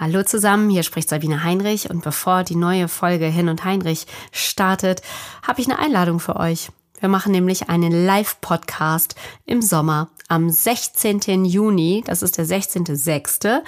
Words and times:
Hallo 0.00 0.22
zusammen, 0.22 0.70
hier 0.70 0.84
spricht 0.84 1.08
Sabine 1.08 1.42
Heinrich 1.42 1.90
und 1.90 2.04
bevor 2.04 2.44
die 2.44 2.54
neue 2.54 2.86
Folge 2.86 3.26
Hin 3.26 3.48
und 3.48 3.64
Heinrich 3.64 4.06
startet, 4.30 5.02
habe 5.42 5.60
ich 5.60 5.68
eine 5.68 5.80
Einladung 5.80 6.20
für 6.20 6.36
euch. 6.36 6.68
Wir 7.00 7.08
machen 7.08 7.32
nämlich 7.32 7.68
einen 7.68 8.06
Live-Podcast 8.06 9.16
im 9.44 9.60
Sommer 9.60 10.08
am 10.28 10.50
16. 10.50 11.44
Juni, 11.44 12.04
das 12.06 12.22
ist 12.22 12.38
der 12.38 12.46
16.06. 12.46 13.62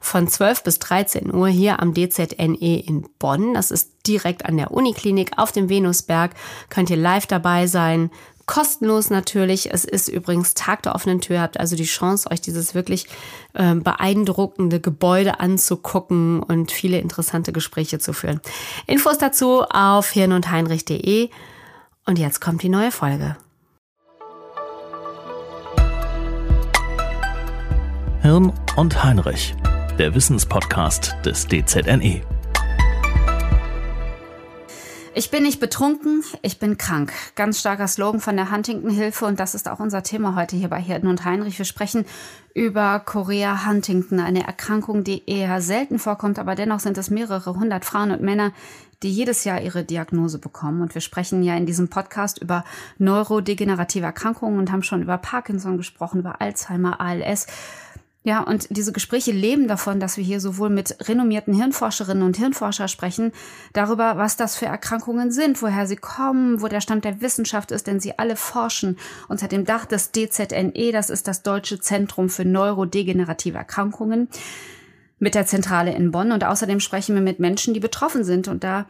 von 0.00 0.26
12 0.26 0.64
bis 0.64 0.80
13 0.80 1.32
Uhr 1.32 1.46
hier 1.46 1.78
am 1.78 1.94
DZNE 1.94 2.80
in 2.84 3.06
Bonn. 3.20 3.54
Das 3.54 3.70
ist 3.70 3.92
direkt 4.08 4.44
an 4.44 4.56
der 4.56 4.72
Uniklinik 4.72 5.38
auf 5.38 5.52
dem 5.52 5.68
Venusberg. 5.68 6.32
Könnt 6.68 6.90
ihr 6.90 6.96
live 6.96 7.26
dabei 7.26 7.68
sein. 7.68 8.10
Kostenlos 8.46 9.10
natürlich. 9.10 9.72
Es 9.72 9.84
ist 9.84 10.08
übrigens 10.08 10.54
Tag 10.54 10.82
der 10.84 10.94
offenen 10.94 11.20
Tür. 11.20 11.40
Habt 11.40 11.58
also 11.58 11.74
die 11.74 11.84
Chance, 11.84 12.30
euch 12.30 12.40
dieses 12.40 12.74
wirklich 12.74 13.06
äh, 13.54 13.74
beeindruckende 13.74 14.80
Gebäude 14.80 15.40
anzugucken 15.40 16.42
und 16.42 16.70
viele 16.70 17.00
interessante 17.00 17.52
Gespräche 17.52 17.98
zu 17.98 18.12
führen. 18.12 18.40
Infos 18.86 19.18
dazu 19.18 19.62
auf 19.62 20.10
hirnundheinrich.de. 20.10 21.28
Und 22.06 22.18
jetzt 22.18 22.40
kommt 22.40 22.62
die 22.62 22.68
neue 22.68 22.92
Folge. 22.92 23.36
Hirn 28.22 28.52
und 28.76 29.04
Heinrich, 29.04 29.54
der 29.98 30.14
Wissenspodcast 30.14 31.16
des 31.24 31.46
DZNE. 31.46 32.35
Ich 35.18 35.30
bin 35.30 35.44
nicht 35.44 35.60
betrunken, 35.60 36.22
ich 36.42 36.58
bin 36.58 36.76
krank. 36.76 37.10
Ganz 37.36 37.58
starker 37.58 37.88
Slogan 37.88 38.20
von 38.20 38.36
der 38.36 38.52
Huntington 38.52 38.90
Hilfe 38.90 39.24
und 39.24 39.40
das 39.40 39.54
ist 39.54 39.66
auch 39.66 39.80
unser 39.80 40.02
Thema 40.02 40.36
heute 40.36 40.56
hier 40.56 40.68
bei 40.68 40.78
Hirten 40.78 41.06
und 41.06 41.24
Heinrich. 41.24 41.56
Wir 41.56 41.64
sprechen 41.64 42.04
über 42.52 43.00
Korea 43.00 43.64
Huntington, 43.66 44.20
eine 44.20 44.46
Erkrankung, 44.46 45.04
die 45.04 45.26
eher 45.26 45.62
selten 45.62 45.98
vorkommt, 45.98 46.38
aber 46.38 46.54
dennoch 46.54 46.80
sind 46.80 46.98
es 46.98 47.08
mehrere 47.08 47.54
hundert 47.54 47.86
Frauen 47.86 48.10
und 48.10 48.20
Männer, 48.20 48.52
die 49.02 49.10
jedes 49.10 49.44
Jahr 49.44 49.62
ihre 49.62 49.84
Diagnose 49.84 50.38
bekommen. 50.38 50.82
Und 50.82 50.94
wir 50.94 51.00
sprechen 51.00 51.42
ja 51.42 51.56
in 51.56 51.64
diesem 51.64 51.88
Podcast 51.88 52.36
über 52.36 52.62
neurodegenerative 52.98 54.04
Erkrankungen 54.04 54.58
und 54.58 54.70
haben 54.70 54.82
schon 54.82 55.00
über 55.00 55.16
Parkinson 55.16 55.78
gesprochen, 55.78 56.20
über 56.20 56.42
Alzheimer, 56.42 57.00
ALS. 57.00 57.46
Ja, 58.26 58.40
und 58.40 58.66
diese 58.76 58.90
Gespräche 58.90 59.30
leben 59.30 59.68
davon, 59.68 60.00
dass 60.00 60.16
wir 60.16 60.24
hier 60.24 60.40
sowohl 60.40 60.68
mit 60.68 60.96
renommierten 61.08 61.54
Hirnforscherinnen 61.54 62.24
und 62.24 62.36
Hirnforscher 62.36 62.88
sprechen, 62.88 63.30
darüber, 63.72 64.16
was 64.16 64.36
das 64.36 64.56
für 64.56 64.66
Erkrankungen 64.66 65.30
sind, 65.30 65.62
woher 65.62 65.86
sie 65.86 65.94
kommen, 65.94 66.60
wo 66.60 66.66
der 66.66 66.80
Stand 66.80 67.04
der 67.04 67.20
Wissenschaft 67.20 67.70
ist, 67.70 67.86
denn 67.86 68.00
sie 68.00 68.18
alle 68.18 68.34
forschen 68.34 68.98
unter 69.28 69.46
dem 69.46 69.64
Dach 69.64 69.84
des 69.84 70.10
DZNE, 70.10 70.90
das 70.90 71.08
ist 71.08 71.28
das 71.28 71.44
Deutsche 71.44 71.78
Zentrum 71.78 72.28
für 72.28 72.44
neurodegenerative 72.44 73.58
Erkrankungen, 73.58 74.26
mit 75.20 75.36
der 75.36 75.46
Zentrale 75.46 75.94
in 75.94 76.10
Bonn. 76.10 76.32
Und 76.32 76.42
außerdem 76.42 76.80
sprechen 76.80 77.14
wir 77.14 77.22
mit 77.22 77.38
Menschen, 77.38 77.74
die 77.74 77.80
betroffen 77.80 78.24
sind. 78.24 78.48
Und 78.48 78.64
da 78.64 78.86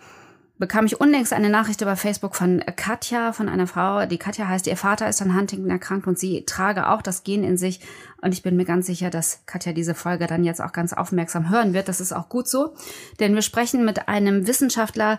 bekam 0.58 0.86
ich 0.86 1.00
unlängst 1.00 1.32
eine 1.32 1.50
Nachricht 1.50 1.80
über 1.80 1.96
Facebook 1.96 2.34
von 2.34 2.62
Katja, 2.76 3.32
von 3.32 3.48
einer 3.48 3.66
Frau, 3.66 4.06
die 4.06 4.18
Katja 4.18 4.48
heißt, 4.48 4.66
ihr 4.66 4.76
Vater 4.76 5.08
ist 5.08 5.20
an 5.20 5.36
Huntington 5.36 5.70
erkrankt 5.70 6.06
und 6.06 6.18
sie 6.18 6.44
trage 6.44 6.88
auch 6.88 7.02
das 7.02 7.24
Gen 7.24 7.44
in 7.44 7.56
sich. 7.58 7.80
Und 8.22 8.32
ich 8.32 8.42
bin 8.42 8.56
mir 8.56 8.64
ganz 8.64 8.86
sicher, 8.86 9.10
dass 9.10 9.42
Katja 9.46 9.72
diese 9.72 9.94
Folge 9.94 10.26
dann 10.26 10.44
jetzt 10.44 10.62
auch 10.62 10.72
ganz 10.72 10.92
aufmerksam 10.92 11.50
hören 11.50 11.74
wird. 11.74 11.88
Das 11.88 12.00
ist 12.00 12.12
auch 12.12 12.28
gut 12.28 12.48
so, 12.48 12.74
denn 13.20 13.34
wir 13.34 13.42
sprechen 13.42 13.84
mit 13.84 14.08
einem 14.08 14.46
Wissenschaftler, 14.46 15.18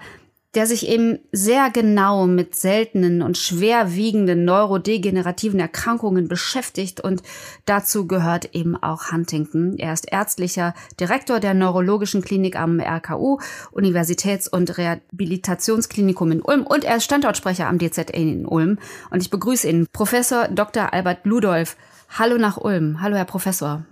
der 0.57 0.65
sich 0.65 0.89
eben 0.89 1.19
sehr 1.31 1.69
genau 1.69 2.25
mit 2.25 2.55
seltenen 2.55 3.21
und 3.21 3.37
schwerwiegenden 3.37 4.43
neurodegenerativen 4.43 5.59
Erkrankungen 5.59 6.27
beschäftigt 6.27 6.99
und 6.99 7.21
dazu 7.65 8.07
gehört 8.07 8.55
eben 8.55 8.75
auch 8.75 9.11
Huntington. 9.11 9.77
Er 9.77 9.93
ist 9.93 10.11
ärztlicher 10.11 10.73
Direktor 10.99 11.39
der 11.39 11.53
Neurologischen 11.53 12.23
Klinik 12.23 12.59
am 12.59 12.79
RKU, 12.79 13.37
Universitäts- 13.71 14.47
und 14.47 14.79
Rehabilitationsklinikum 14.79 16.31
in 16.31 16.41
Ulm 16.41 16.65
und 16.65 16.85
er 16.85 16.97
ist 16.97 17.03
Standortsprecher 17.03 17.67
am 17.67 17.77
DZN 17.77 18.07
in 18.15 18.45
Ulm. 18.47 18.79
Und 19.11 19.21
ich 19.21 19.29
begrüße 19.29 19.69
ihn, 19.69 19.85
Professor 19.93 20.47
Dr. 20.47 20.91
Albert 20.91 21.23
Ludolf. 21.27 21.77
Hallo 22.17 22.39
nach 22.39 22.57
Ulm. 22.57 22.99
Hallo, 22.99 23.15
Herr 23.15 23.25
Professor. 23.25 23.85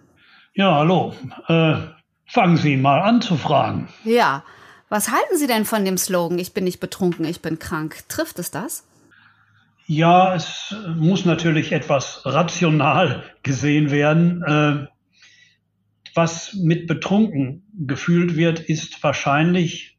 Ja, 0.55 0.73
hallo. 0.73 1.13
Äh, 1.47 1.75
fangen 2.25 2.57
Sie 2.57 2.75
mal 2.75 3.01
an 3.01 3.21
zu 3.21 3.37
fragen. 3.37 3.87
Ja. 4.03 4.43
Was 4.89 5.09
halten 5.09 5.37
Sie 5.37 5.47
denn 5.47 5.65
von 5.65 5.83
dem 5.83 5.97
Slogan, 5.97 6.37
ich 6.37 6.53
bin 6.53 6.63
nicht 6.63 6.79
betrunken, 6.79 7.25
ich 7.25 7.41
bin 7.41 7.59
krank? 7.59 8.07
Trifft 8.07 8.39
es 8.39 8.51
das? 8.51 8.87
Ja, 9.87 10.33
es 10.35 10.75
muss 10.95 11.25
natürlich 11.25 11.71
etwas 11.71 12.21
rational 12.25 13.23
gesehen 13.43 13.91
werden. 13.91 14.43
Äh, 14.43 14.87
was 16.15 16.53
mit 16.53 16.87
betrunken 16.87 17.63
gefühlt 17.85 18.35
wird, 18.35 18.59
ist 18.59 19.03
wahrscheinlich 19.03 19.97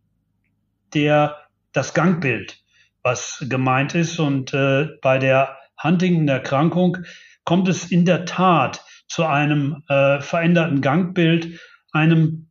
der, 0.94 1.36
das 1.72 1.94
Gangbild, 1.94 2.58
was 3.02 3.44
gemeint 3.48 3.94
ist. 3.94 4.18
Und 4.18 4.54
äh, 4.54 4.88
bei 5.02 5.18
der 5.18 5.56
Huntington-Erkrankung 5.82 6.98
kommt 7.44 7.68
es 7.68 7.90
in 7.90 8.04
der 8.04 8.24
Tat 8.24 8.84
zu 9.08 9.24
einem 9.24 9.84
äh, 9.88 10.20
veränderten 10.20 10.80
Gangbild, 10.80 11.60
einem 11.92 12.48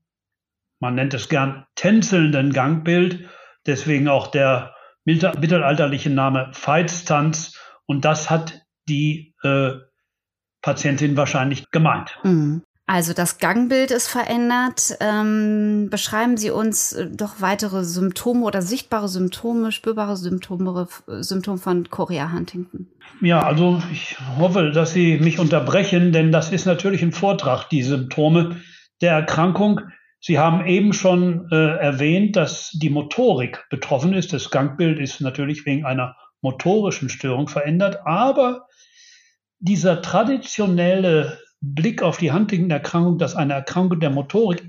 man 0.85 0.93
nennt 0.93 1.15
es 1.15 1.29
gern 1.29 1.65
tänzelnden 1.73 2.53
Gangbild, 2.53 3.27
deswegen 3.65 4.07
auch 4.07 4.27
der 4.27 4.75
mittelalterliche 5.03 6.11
Name 6.11 6.51
Veitstanz. 6.53 7.59
Und 7.87 8.05
das 8.05 8.29
hat 8.29 8.61
die 8.87 9.33
äh, 9.41 9.71
Patientin 10.61 11.17
wahrscheinlich 11.17 11.71
gemeint. 11.71 12.19
Mhm. 12.23 12.61
Also 12.85 13.13
das 13.13 13.39
Gangbild 13.39 13.89
ist 13.89 14.07
verändert. 14.07 14.95
Ähm, 14.99 15.87
beschreiben 15.89 16.37
Sie 16.37 16.51
uns 16.51 16.93
äh, 16.93 17.07
doch 17.09 17.41
weitere 17.41 17.83
Symptome 17.83 18.45
oder 18.45 18.61
sichtbare 18.61 19.07
Symptome, 19.07 19.71
spürbare 19.71 20.15
Symptome, 20.15 20.87
Symptome 21.07 21.57
von 21.57 21.89
Chorea 21.89 22.31
Huntington. 22.31 22.85
Ja, 23.21 23.41
also 23.41 23.81
ich 23.91 24.17
hoffe, 24.37 24.69
dass 24.69 24.93
Sie 24.93 25.17
mich 25.17 25.39
unterbrechen, 25.39 26.11
denn 26.11 26.31
das 26.31 26.51
ist 26.51 26.67
natürlich 26.67 27.01
ein 27.01 27.11
Vortrag, 27.11 27.69
die 27.69 27.81
Symptome 27.81 28.61
der 29.01 29.13
Erkrankung. 29.13 29.81
Sie 30.27 30.39
haben 30.39 30.65
eben 30.65 30.91
schon 30.91 31.51
äh, 31.51 31.77
erwähnt, 31.77 32.35
dass 32.35 32.71
die 32.71 32.89
Motorik 32.89 33.63
betroffen 33.69 34.11
ist. 34.15 34.33
Das 34.33 34.49
Gangbild 34.49 34.97
ist 34.97 35.21
natürlich 35.21 35.67
wegen 35.67 35.85
einer 35.85 36.17
motorischen 36.41 37.09
Störung 37.09 37.47
verändert, 37.47 37.99
aber 38.05 38.65
dieser 39.59 40.01
traditionelle 40.01 41.37
Blick 41.61 42.01
auf 42.01 42.17
die 42.17 42.31
Huntington-Erkrankung, 42.31 43.19
dass 43.19 43.35
eine 43.35 43.53
Erkrankung 43.53 43.99
der 43.99 44.09
Motorik 44.09 44.67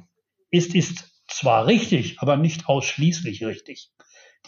ist, 0.51 0.75
ist 0.75 1.23
zwar 1.27 1.67
richtig, 1.67 2.21
aber 2.21 2.37
nicht 2.37 2.69
ausschließlich 2.69 3.47
richtig. 3.47 3.89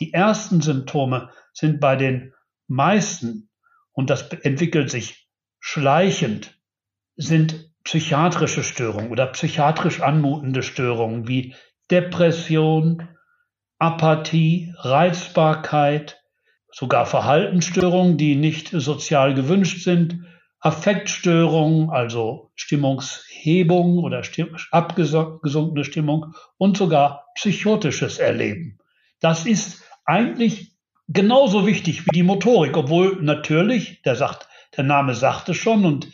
Die 0.00 0.12
ersten 0.12 0.60
Symptome 0.60 1.30
sind 1.54 1.80
bei 1.80 1.96
den 1.96 2.34
meisten, 2.66 3.48
und 3.92 4.10
das 4.10 4.28
entwickelt 4.28 4.90
sich 4.90 5.26
schleichend, 5.58 6.60
sind 7.16 7.67
psychiatrische 7.88 8.64
Störungen 8.64 9.10
oder 9.10 9.28
psychiatrisch 9.28 10.02
anmutende 10.02 10.62
Störungen 10.62 11.26
wie 11.26 11.54
Depression, 11.90 13.08
Apathie, 13.78 14.74
Reizbarkeit, 14.76 16.22
sogar 16.70 17.06
Verhaltensstörungen, 17.06 18.18
die 18.18 18.36
nicht 18.36 18.68
sozial 18.72 19.32
gewünscht 19.32 19.84
sind, 19.84 20.26
Affektstörungen, 20.60 21.88
also 21.88 22.50
Stimmungshebung 22.56 24.00
oder 24.00 24.22
abgesunkene 24.70 25.84
Stimmung 25.84 26.34
und 26.58 26.76
sogar 26.76 27.24
psychotisches 27.36 28.18
Erleben. 28.18 28.76
Das 29.20 29.46
ist 29.46 29.82
eigentlich 30.04 30.72
genauso 31.08 31.66
wichtig 31.66 32.04
wie 32.04 32.10
die 32.10 32.22
Motorik, 32.22 32.76
obwohl 32.76 33.22
natürlich, 33.22 34.02
der, 34.02 34.14
sagt, 34.14 34.46
der 34.76 34.84
Name 34.84 35.14
sagt 35.14 35.48
es 35.48 35.56
schon 35.56 35.86
und 35.86 36.08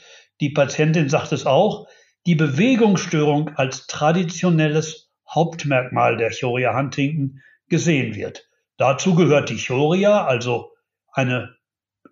die 0.45 0.51
Patientin 0.51 1.09
sagt 1.09 1.33
es 1.33 1.47
auch, 1.47 1.89
die 2.27 2.35
Bewegungsstörung 2.35 3.57
als 3.57 3.87
traditionelles 3.87 5.11
Hauptmerkmal 5.27 6.19
der 6.19 6.33
Chorea 6.39 6.77
Huntington 6.77 7.41
gesehen 7.71 8.15
wird. 8.15 8.47
Dazu 8.77 9.15
gehört 9.15 9.49
die 9.49 9.57
Chorea, 9.57 10.27
also 10.27 10.73
eine 11.13 11.57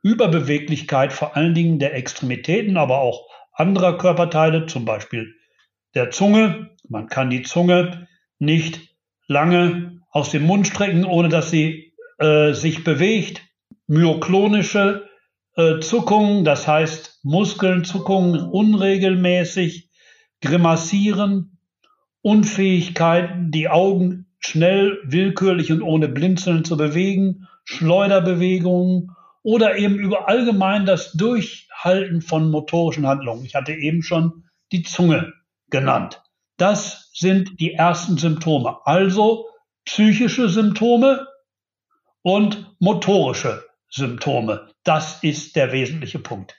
Überbeweglichkeit 0.03 1.13
vor 1.13 1.37
allen 1.37 1.53
Dingen 1.53 1.79
der 1.79 1.95
Extremitäten, 1.95 2.79
aber 2.79 3.01
auch 3.01 3.29
anderer 3.53 3.99
Körperteile, 3.99 4.65
zum 4.65 4.87
Beispiel 4.87 5.35
der 5.95 6.11
Zunge. 6.11 6.71
Man 6.89 7.09
kann 7.09 7.29
die 7.29 7.43
Zunge 7.43 8.09
nicht 8.39 8.97
lange 9.27 10.01
aus 10.11 10.31
dem 10.31 10.45
Mund 10.47 10.67
strecken, 10.67 11.05
ohne 11.05 11.29
dass 11.29 11.51
sie 11.51 11.93
äh, 12.19 12.55
sich 12.55 12.83
bewegt. 12.83 13.43
Myoklonische 13.89 15.07
äh, 15.55 15.81
Zuckungen, 15.81 16.47
das 16.47 16.67
heißt 16.67 17.12
Muskeln, 17.23 17.85
Zuckungen 17.85 18.41
unregelmäßig, 18.41 19.91
Grimassieren, 20.41 21.59
Unfähigkeit, 22.21 23.31
die 23.37 23.69
Augen 23.69 24.27
schnell, 24.39 24.99
willkürlich 25.05 25.71
und 25.71 25.83
ohne 25.83 26.09
Blinzeln 26.09 26.65
zu 26.65 26.77
bewegen, 26.77 27.49
Schleuderbewegungen 27.65 29.13
oder 29.43 29.77
eben 29.77 29.97
über 29.97 30.29
allgemein 30.29 30.85
das 30.85 31.13
Durchhalten 31.13 32.23
von 32.23 32.51
motorischen 32.51 33.07
Handlungen. 33.07 33.45
Ich 33.45 33.55
hatte 33.55 33.73
eben 33.73 34.03
schon 34.03 34.45
die 34.73 34.83
Zunge 34.83 35.33
genannt. 35.71 36.23
Das 36.57 37.11
sind 37.15 37.61
die 37.61 37.75
ersten 37.75 38.19
Symptome. 38.19 38.79
Also 38.85 39.47
psychische 39.85 40.49
Symptome 40.49 41.27
und 42.23 42.75
motorische 42.79 43.65
Symptome. 43.89 44.69
Das 44.85 45.23
ist 45.23 45.57
der 45.57 45.73
wesentliche 45.73 46.19
Punkt. 46.19 46.57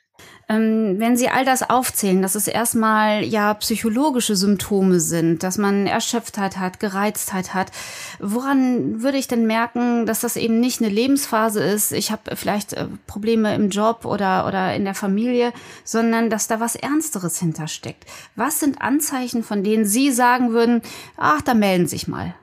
Ähm, 0.50 0.96
wenn 1.00 1.16
Sie 1.16 1.30
all 1.30 1.46
das 1.46 1.70
aufzählen, 1.70 2.22
dass 2.22 2.36
es 2.36 2.48
erstmal 2.48 3.24
ja 3.24 3.54
psychologische 3.54 4.36
Symptome 4.36 5.00
sind, 5.00 5.42
dass 5.42 5.58
man 5.58 5.88
Erschöpftheit 5.88 6.58
hat, 6.58 6.82
Gereiztheit 6.82 7.54
hat, 7.54 7.72
woran 8.20 9.02
würde 9.02 9.18
ich 9.18 9.28
denn 9.28 9.48
merken, 9.48 10.06
dass 10.06 10.20
das 10.20 10.36
eben 10.36 10.60
nicht 10.60 10.82
eine 10.82 10.90
Lebensphase 10.90 11.64
ist, 11.64 11.94
ich 11.94 12.12
habe 12.12 12.36
vielleicht 12.36 12.74
äh, 12.74 12.88
Probleme 13.08 13.56
im 13.56 13.70
Job 13.70 14.06
oder, 14.06 14.46
oder 14.46 14.76
in 14.76 14.84
der 14.84 14.96
Familie, 14.96 15.54
sondern 15.86 16.30
dass 16.30 16.48
da 16.48 16.60
was 16.60 16.76
Ernsteres 16.76 17.40
hintersteckt? 17.40 18.06
Was 18.36 18.60
sind 18.60 18.82
Anzeichen, 18.82 19.44
von 19.44 19.64
denen 19.64 19.86
Sie 19.86 20.12
sagen 20.12 20.52
würden, 20.52 20.82
ach, 21.16 21.42
da 21.42 21.54
melden 21.54 21.88
Sie 21.88 21.94
sich 21.94 22.08
mal? 22.08 22.34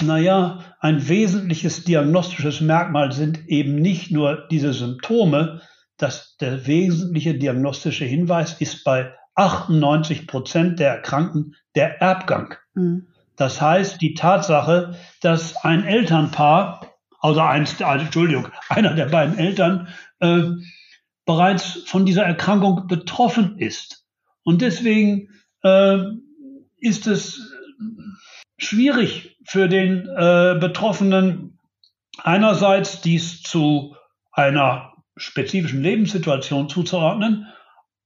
Naja, 0.00 0.60
ein 0.80 1.08
wesentliches 1.08 1.84
diagnostisches 1.84 2.60
Merkmal 2.60 3.12
sind 3.12 3.48
eben 3.48 3.74
nicht 3.74 4.10
nur 4.10 4.46
diese 4.50 4.72
Symptome, 4.72 5.60
dass 6.02 6.36
der 6.36 6.66
wesentliche 6.66 7.34
diagnostische 7.34 8.04
Hinweis 8.04 8.60
ist 8.60 8.84
bei 8.84 9.12
98 9.34 10.26
Prozent 10.26 10.80
der 10.80 10.90
Erkrankten 10.90 11.56
der 11.74 12.00
Erbgang. 12.00 12.54
Mhm. 12.74 13.08
Das 13.36 13.60
heißt, 13.60 14.00
die 14.00 14.14
Tatsache, 14.14 14.96
dass 15.22 15.56
ein 15.64 15.84
Elternpaar, 15.84 16.86
also 17.20 17.40
eins, 17.40 17.80
also 17.80 18.04
Entschuldigung, 18.04 18.48
einer 18.68 18.94
der 18.94 19.06
beiden 19.06 19.38
Eltern 19.38 19.88
äh, 20.20 20.42
bereits 21.24 21.82
von 21.86 22.04
dieser 22.04 22.24
Erkrankung 22.24 22.86
betroffen 22.86 23.58
ist. 23.58 24.04
Und 24.42 24.62
deswegen 24.62 25.28
äh, 25.62 25.98
ist 26.78 27.06
es 27.06 27.52
schwierig 28.58 29.38
für 29.44 29.68
den 29.68 30.06
äh, 30.06 30.58
Betroffenen 30.60 31.58
einerseits 32.22 33.00
dies 33.00 33.42
zu 33.42 33.96
einer 34.32 34.92
spezifischen 35.20 35.82
Lebenssituation 35.82 36.68
zuzuordnen, 36.68 37.46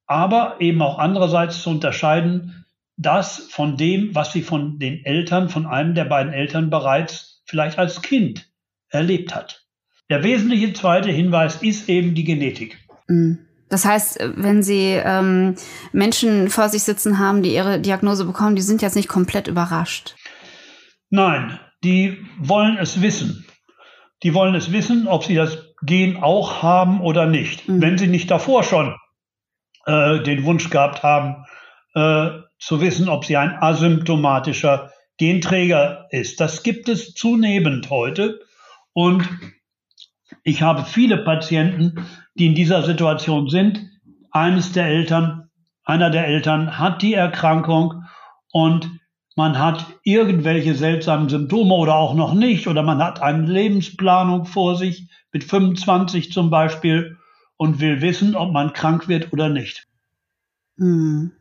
aber 0.06 0.56
eben 0.60 0.82
auch 0.82 0.98
andererseits 0.98 1.62
zu 1.62 1.70
unterscheiden, 1.70 2.66
das 2.96 3.38
von 3.50 3.76
dem, 3.76 4.14
was 4.14 4.32
sie 4.32 4.42
von 4.42 4.78
den 4.78 5.04
Eltern, 5.04 5.48
von 5.48 5.66
einem 5.66 5.94
der 5.94 6.04
beiden 6.04 6.32
Eltern 6.32 6.70
bereits 6.70 7.42
vielleicht 7.46 7.78
als 7.78 8.02
Kind 8.02 8.48
erlebt 8.88 9.34
hat. 9.34 9.64
Der 10.10 10.22
wesentliche 10.22 10.72
zweite 10.72 11.10
Hinweis 11.10 11.62
ist 11.62 11.88
eben 11.88 12.14
die 12.14 12.24
Genetik. 12.24 12.78
Mhm. 13.08 13.38
Das 13.70 13.84
heißt, 13.84 14.18
wenn 14.36 14.62
Sie 14.62 15.00
ähm, 15.02 15.56
Menschen 15.92 16.50
vor 16.50 16.68
sich 16.68 16.82
sitzen 16.82 17.18
haben, 17.18 17.42
die 17.42 17.54
ihre 17.54 17.80
Diagnose 17.80 18.24
bekommen, 18.24 18.56
die 18.56 18.62
sind 18.62 18.82
jetzt 18.82 18.94
nicht 18.94 19.08
komplett 19.08 19.48
überrascht. 19.48 20.14
Nein, 21.10 21.58
die 21.82 22.18
wollen 22.38 22.76
es 22.76 23.00
wissen. 23.00 23.46
Die 24.22 24.34
wollen 24.34 24.54
es 24.54 24.70
wissen, 24.72 25.08
ob 25.08 25.24
sie 25.24 25.34
das 25.34 25.73
Gen 25.84 26.22
auch 26.22 26.62
haben 26.62 27.00
oder 27.00 27.26
nicht. 27.26 27.68
Mhm. 27.68 27.82
Wenn 27.82 27.98
sie 27.98 28.06
nicht 28.06 28.30
davor 28.30 28.62
schon 28.62 28.94
äh, 29.86 30.20
den 30.20 30.44
Wunsch 30.44 30.70
gehabt 30.70 31.02
haben, 31.02 31.44
äh, 31.94 32.30
zu 32.58 32.80
wissen, 32.80 33.08
ob 33.08 33.24
sie 33.24 33.36
ein 33.36 33.56
asymptomatischer 33.60 34.90
Genträger 35.18 36.06
ist. 36.10 36.40
Das 36.40 36.62
gibt 36.62 36.88
es 36.88 37.14
zunehmend 37.14 37.90
heute. 37.90 38.40
Und 38.92 39.28
ich 40.42 40.62
habe 40.62 40.84
viele 40.84 41.18
Patienten, 41.18 42.06
die 42.34 42.46
in 42.46 42.54
dieser 42.54 42.82
Situation 42.82 43.48
sind. 43.48 43.80
Eines 44.30 44.72
der 44.72 44.86
Eltern, 44.86 45.50
einer 45.84 46.10
der 46.10 46.26
Eltern 46.26 46.78
hat 46.78 47.02
die 47.02 47.14
Erkrankung 47.14 48.04
und 48.50 48.90
man 49.36 49.58
hat 49.58 49.86
irgendwelche 50.04 50.74
seltsamen 50.74 51.28
Symptome 51.28 51.74
oder 51.74 51.94
auch 51.96 52.14
noch 52.14 52.34
nicht 52.34 52.68
oder 52.68 52.82
man 52.82 53.02
hat 53.02 53.20
eine 53.22 53.46
Lebensplanung 53.46 54.46
vor 54.46 54.76
sich 54.76 55.08
mit 55.32 55.44
25 55.44 56.32
zum 56.32 56.50
Beispiel 56.50 57.16
und 57.56 57.80
will 57.80 58.00
wissen, 58.00 58.36
ob 58.36 58.52
man 58.52 58.72
krank 58.72 59.08
wird 59.08 59.32
oder 59.32 59.48
nicht. 59.48 59.86
Hm. 60.78 61.32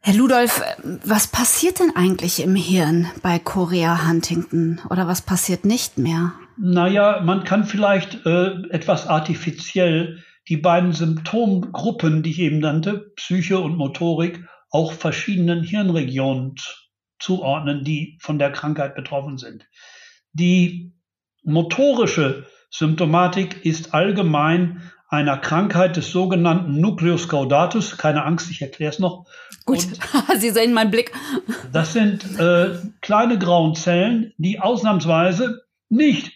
Herr 0.00 0.14
Ludolf, 0.14 0.60
was 1.04 1.28
passiert 1.28 1.80
denn 1.80 1.92
eigentlich 1.96 2.42
im 2.42 2.56
Hirn 2.56 3.06
bei 3.22 3.38
Korea 3.38 4.06
Huntington 4.06 4.80
oder 4.90 5.06
was 5.06 5.22
passiert 5.22 5.64
nicht 5.64 5.96
mehr? 5.96 6.32
Naja, 6.58 7.22
man 7.24 7.44
kann 7.44 7.64
vielleicht 7.64 8.26
äh, 8.26 8.50
etwas 8.70 9.06
artifiziell 9.06 10.22
die 10.48 10.58
beiden 10.58 10.92
Symptomgruppen, 10.92 12.22
die 12.22 12.30
ich 12.30 12.40
eben 12.40 12.58
nannte, 12.58 13.12
Psyche 13.16 13.58
und 13.58 13.76
Motorik, 13.76 14.44
auch 14.74 14.92
verschiedenen 14.92 15.62
Hirnregionen 15.62 16.56
zuordnen, 17.20 17.84
die 17.84 18.18
von 18.20 18.40
der 18.40 18.50
Krankheit 18.50 18.96
betroffen 18.96 19.38
sind. 19.38 19.68
Die 20.32 20.92
motorische 21.44 22.46
Symptomatik 22.70 23.64
ist 23.64 23.94
allgemein 23.94 24.90
einer 25.08 25.38
Krankheit 25.38 25.96
des 25.96 26.10
sogenannten 26.10 26.80
Nucleus 26.80 27.28
caudatus. 27.28 27.98
Keine 27.98 28.24
Angst, 28.24 28.50
ich 28.50 28.62
erkläre 28.62 28.90
es 28.90 28.98
noch. 28.98 29.26
Gut, 29.64 29.86
Und 29.86 30.40
Sie 30.40 30.50
sehen 30.50 30.72
meinen 30.72 30.90
Blick. 30.90 31.12
Das 31.72 31.92
sind 31.92 32.24
äh, 32.40 32.74
kleine 33.00 33.38
grauen 33.38 33.76
Zellen, 33.76 34.32
die 34.38 34.58
ausnahmsweise 34.58 35.62
nicht 35.88 36.32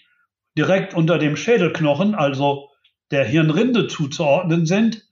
direkt 0.57 0.95
unter 0.95 1.19
dem 1.19 1.35
Schädelknochen, 1.35 2.15
also 2.15 2.69
der 3.11 3.25
Hirnrinde 3.25 3.89
zuzuordnen 3.89 4.65
sind, 4.65 5.08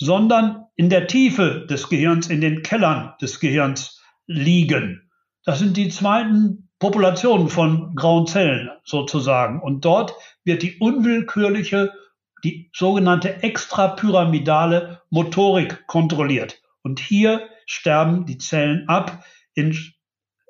sondern 0.00 0.64
in 0.76 0.88
der 0.88 1.06
Tiefe 1.06 1.66
des 1.68 1.88
Gehirns, 1.88 2.28
in 2.28 2.40
den 2.40 2.62
Kellern 2.62 3.14
des 3.20 3.38
Gehirns 3.38 4.02
liegen. 4.26 5.10
Das 5.44 5.58
sind 5.58 5.76
die 5.76 5.90
zweiten 5.90 6.70
Populationen 6.78 7.48
von 7.48 7.94
grauen 7.94 8.26
Zellen 8.26 8.70
sozusagen. 8.82 9.60
Und 9.60 9.84
dort 9.84 10.14
wird 10.42 10.62
die 10.62 10.78
unwillkürliche, 10.78 11.92
die 12.42 12.70
sogenannte 12.74 13.42
extrapyramidale 13.42 15.02
Motorik 15.10 15.86
kontrolliert. 15.86 16.62
Und 16.82 16.98
hier 16.98 17.48
sterben 17.66 18.24
die 18.24 18.38
Zellen 18.38 18.88
ab, 18.88 19.22
in 19.54 19.76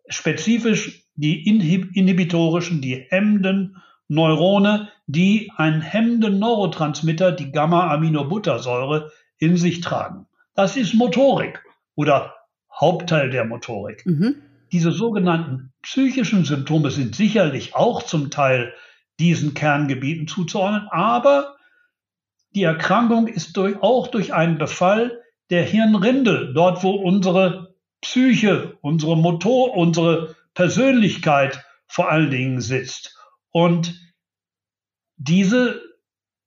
spezifisch 0.08 1.08
die 1.16 1.44
inhibitorischen, 1.44 2.80
die 2.80 3.04
hemmenden 3.08 3.82
Neurone, 4.06 4.90
die 5.06 5.50
einen 5.56 5.80
hemmenden 5.80 6.38
Neurotransmitter, 6.38 7.32
die 7.32 7.50
Gamma-Aminobuttersäure, 7.50 9.10
in 9.40 9.56
sich 9.56 9.80
tragen. 9.80 10.26
Das 10.54 10.76
ist 10.76 10.94
Motorik 10.94 11.64
oder 11.96 12.36
Hauptteil 12.72 13.30
der 13.30 13.44
Motorik. 13.44 14.06
Mhm. 14.06 14.42
Diese 14.70 14.92
sogenannten 14.92 15.72
psychischen 15.82 16.44
Symptome 16.44 16.90
sind 16.90 17.16
sicherlich 17.16 17.74
auch 17.74 18.04
zum 18.04 18.30
Teil 18.30 18.72
diesen 19.18 19.54
Kerngebieten 19.54 20.28
zuzuordnen, 20.28 20.88
aber 20.90 21.56
die 22.54 22.62
Erkrankung 22.62 23.26
ist 23.26 23.56
durch, 23.56 23.82
auch 23.82 24.08
durch 24.08 24.32
einen 24.32 24.58
Befall 24.58 25.20
der 25.50 25.64
Hirnrinde, 25.64 26.52
dort 26.54 26.82
wo 26.82 26.90
unsere 26.90 27.74
Psyche, 28.00 28.78
unsere 28.80 29.16
Motor, 29.16 29.76
unsere 29.76 30.36
Persönlichkeit 30.54 31.64
vor 31.86 32.10
allen 32.10 32.30
Dingen 32.30 32.60
sitzt. 32.60 33.18
Und 33.50 34.00
diese 35.16 35.80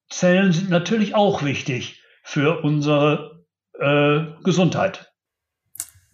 Zellen 0.09 0.51
sind 0.51 0.69
natürlich 0.69 1.15
auch 1.15 1.43
wichtig 1.43 2.02
für 2.23 2.63
unsere 2.63 3.45
äh, 3.79 4.43
Gesundheit. 4.43 5.13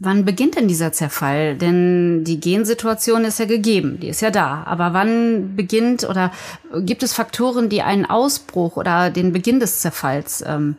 Wann 0.01 0.24
beginnt 0.24 0.56
denn 0.56 0.70
dieser 0.70 0.94
Zerfall? 0.94 1.58
Denn 1.58 2.24
die 2.24 2.39
Gensituation 2.39 3.25
ist 3.25 3.38
ja 3.38 3.46
gegeben, 3.46 4.00
die 4.00 4.08
ist 4.08 4.22
ja 4.22 4.32
da. 4.32 4.63
Aber 4.63 4.94
wann 4.94 5.58
beginnt 5.58 6.08
oder 6.08 6.32
gibt 6.80 7.04
es 7.04 7.13
Faktoren, 7.13 7.68
die 7.68 7.82
einen 7.82 8.06
Ausbruch 8.06 8.78
oder 8.78 9.10
den 9.10 9.34
Beginn 9.34 9.60
des 9.60 9.82
Zerfalls 9.82 10.42
ähm, 10.48 10.78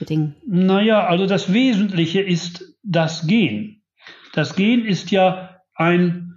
bedingen? 0.00 0.34
Naja, 0.44 1.06
also 1.06 1.26
das 1.26 1.52
Wesentliche 1.52 2.20
ist 2.20 2.64
das 2.82 3.28
Gen. 3.28 3.82
Das 4.34 4.56
Gen 4.56 4.84
ist 4.84 5.12
ja 5.12 5.60
ein 5.76 6.36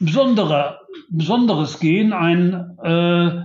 besonderer, 0.00 0.80
besonderes 1.10 1.80
Gen, 1.80 2.12
ein, 2.12 2.76
äh, 2.82 2.88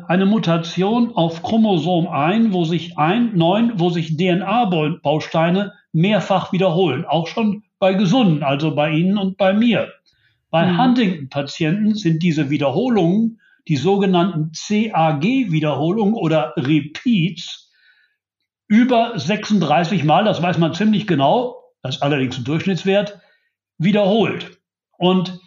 eine 0.07 0.25
Mutation 0.25 1.15
auf 1.15 1.43
Chromosom 1.43 2.07
1, 2.07 2.53
wo 2.53 2.65
sich 2.65 2.97
ein, 2.97 3.37
9, 3.37 3.79
wo 3.79 3.89
sich 3.89 4.17
DNA-Bausteine 4.17 5.73
mehrfach 5.91 6.51
wiederholen, 6.51 7.05
auch 7.05 7.27
schon 7.27 7.63
bei 7.79 7.93
Gesunden, 7.93 8.43
also 8.43 8.75
bei 8.75 8.91
Ihnen 8.91 9.17
und 9.17 9.37
bei 9.37 9.53
mir. 9.53 9.89
Bei 10.49 10.65
mhm. 10.65 10.81
Huntington-Patienten 10.81 11.95
sind 11.95 12.23
diese 12.23 12.49
Wiederholungen, 12.49 13.39
die 13.67 13.75
sogenannten 13.75 14.51
CAG-Wiederholungen 14.53 16.13
oder 16.13 16.53
Repeats, 16.55 17.71
über 18.69 19.17
36 19.17 20.03
Mal, 20.03 20.25
das 20.25 20.41
weiß 20.41 20.57
man 20.57 20.73
ziemlich 20.73 21.07
genau, 21.07 21.63
das 21.83 21.97
ist 21.97 22.01
allerdings 22.01 22.37
ein 22.37 22.43
Durchschnittswert, 22.43 23.19
wiederholt. 23.77 24.59
Und 24.97 25.39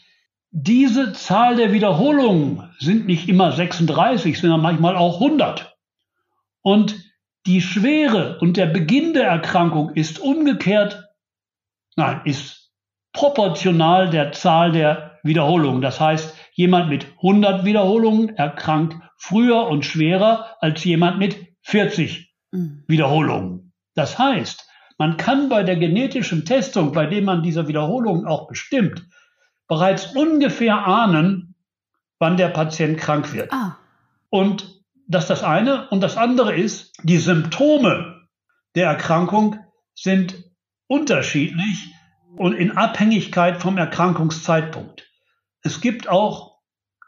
diese 0.50 1.12
Zahl 1.12 1.56
der 1.56 1.72
Wiederholungen 1.72 2.70
sind 2.78 3.06
nicht 3.06 3.28
immer 3.28 3.52
36, 3.52 4.38
sondern 4.38 4.60
manchmal 4.60 4.96
auch 4.96 5.20
100. 5.20 5.76
Und 6.62 6.96
die 7.46 7.60
Schwere 7.60 8.38
und 8.40 8.56
der 8.56 8.66
Beginn 8.66 9.14
der 9.14 9.28
Erkrankung 9.28 9.90
ist 9.94 10.18
umgekehrt, 10.18 11.04
nein, 11.96 12.20
ist 12.24 12.72
proportional 13.12 14.10
der 14.10 14.32
Zahl 14.32 14.72
der 14.72 15.18
Wiederholungen. 15.22 15.82
Das 15.82 16.00
heißt, 16.00 16.34
jemand 16.52 16.90
mit 16.90 17.06
100 17.16 17.64
Wiederholungen 17.64 18.36
erkrankt 18.36 18.96
früher 19.16 19.66
und 19.68 19.84
schwerer 19.84 20.56
als 20.60 20.82
jemand 20.84 21.18
mit 21.18 21.36
40 21.62 22.34
mhm. 22.50 22.84
Wiederholungen. 22.88 23.72
Das 23.94 24.18
heißt, 24.18 24.66
man 24.98 25.16
kann 25.16 25.48
bei 25.48 25.62
der 25.62 25.76
genetischen 25.76 26.44
Testung, 26.44 26.92
bei 26.92 27.06
dem 27.06 27.24
man 27.24 27.42
diese 27.42 27.68
Wiederholungen 27.68 28.26
auch 28.26 28.48
bestimmt, 28.48 29.06
bereits 29.70 30.06
ungefähr 30.16 30.84
ahnen, 30.84 31.54
wann 32.18 32.36
der 32.36 32.48
Patient 32.48 32.98
krank 32.98 33.32
wird. 33.32 33.52
Ah. 33.52 33.78
Und 34.28 34.82
das 35.06 35.24
ist 35.24 35.30
das 35.30 35.44
eine. 35.44 35.88
Und 35.90 36.00
das 36.00 36.16
andere 36.16 36.56
ist, 36.56 36.92
die 37.04 37.18
Symptome 37.18 38.26
der 38.74 38.88
Erkrankung 38.88 39.60
sind 39.94 40.42
unterschiedlich 40.88 41.94
und 42.36 42.54
in 42.54 42.76
Abhängigkeit 42.76 43.62
vom 43.62 43.78
Erkrankungszeitpunkt. 43.78 45.08
Es 45.62 45.80
gibt 45.80 46.08
auch 46.08 46.58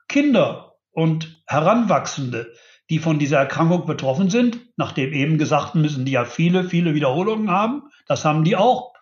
Kinder 0.08 0.76
und 0.92 1.42
Heranwachsende, 1.46 2.52
die 2.90 3.00
von 3.00 3.18
dieser 3.18 3.38
Erkrankung 3.38 3.86
betroffen 3.86 4.30
sind. 4.30 4.60
Nach 4.76 4.92
dem 4.92 5.12
eben 5.12 5.36
Gesagten 5.36 5.82
müssen 5.82 6.04
die 6.04 6.12
ja 6.12 6.24
viele, 6.24 6.62
viele 6.62 6.94
Wiederholungen 6.94 7.50
haben. 7.50 7.90
Das 8.06 8.24
haben 8.24 8.44
die 8.44 8.54
auch. 8.54 8.92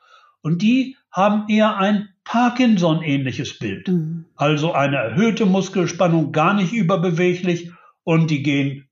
Und 0.40 0.62
die 0.62 0.96
haben 1.12 1.46
eher 1.50 1.76
ein 1.76 2.08
Parkinson-ähnliches 2.30 3.58
Bild. 3.58 3.88
Mhm. 3.88 4.24
Also 4.36 4.72
eine 4.72 4.98
erhöhte 4.98 5.46
Muskelspannung, 5.46 6.30
gar 6.30 6.54
nicht 6.54 6.72
überbeweglich 6.72 7.72
und 8.04 8.30
die 8.30 8.44
gehen 8.44 8.88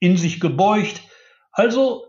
in 0.00 0.16
sich 0.16 0.40
gebeugt. 0.40 1.02
Also 1.50 2.06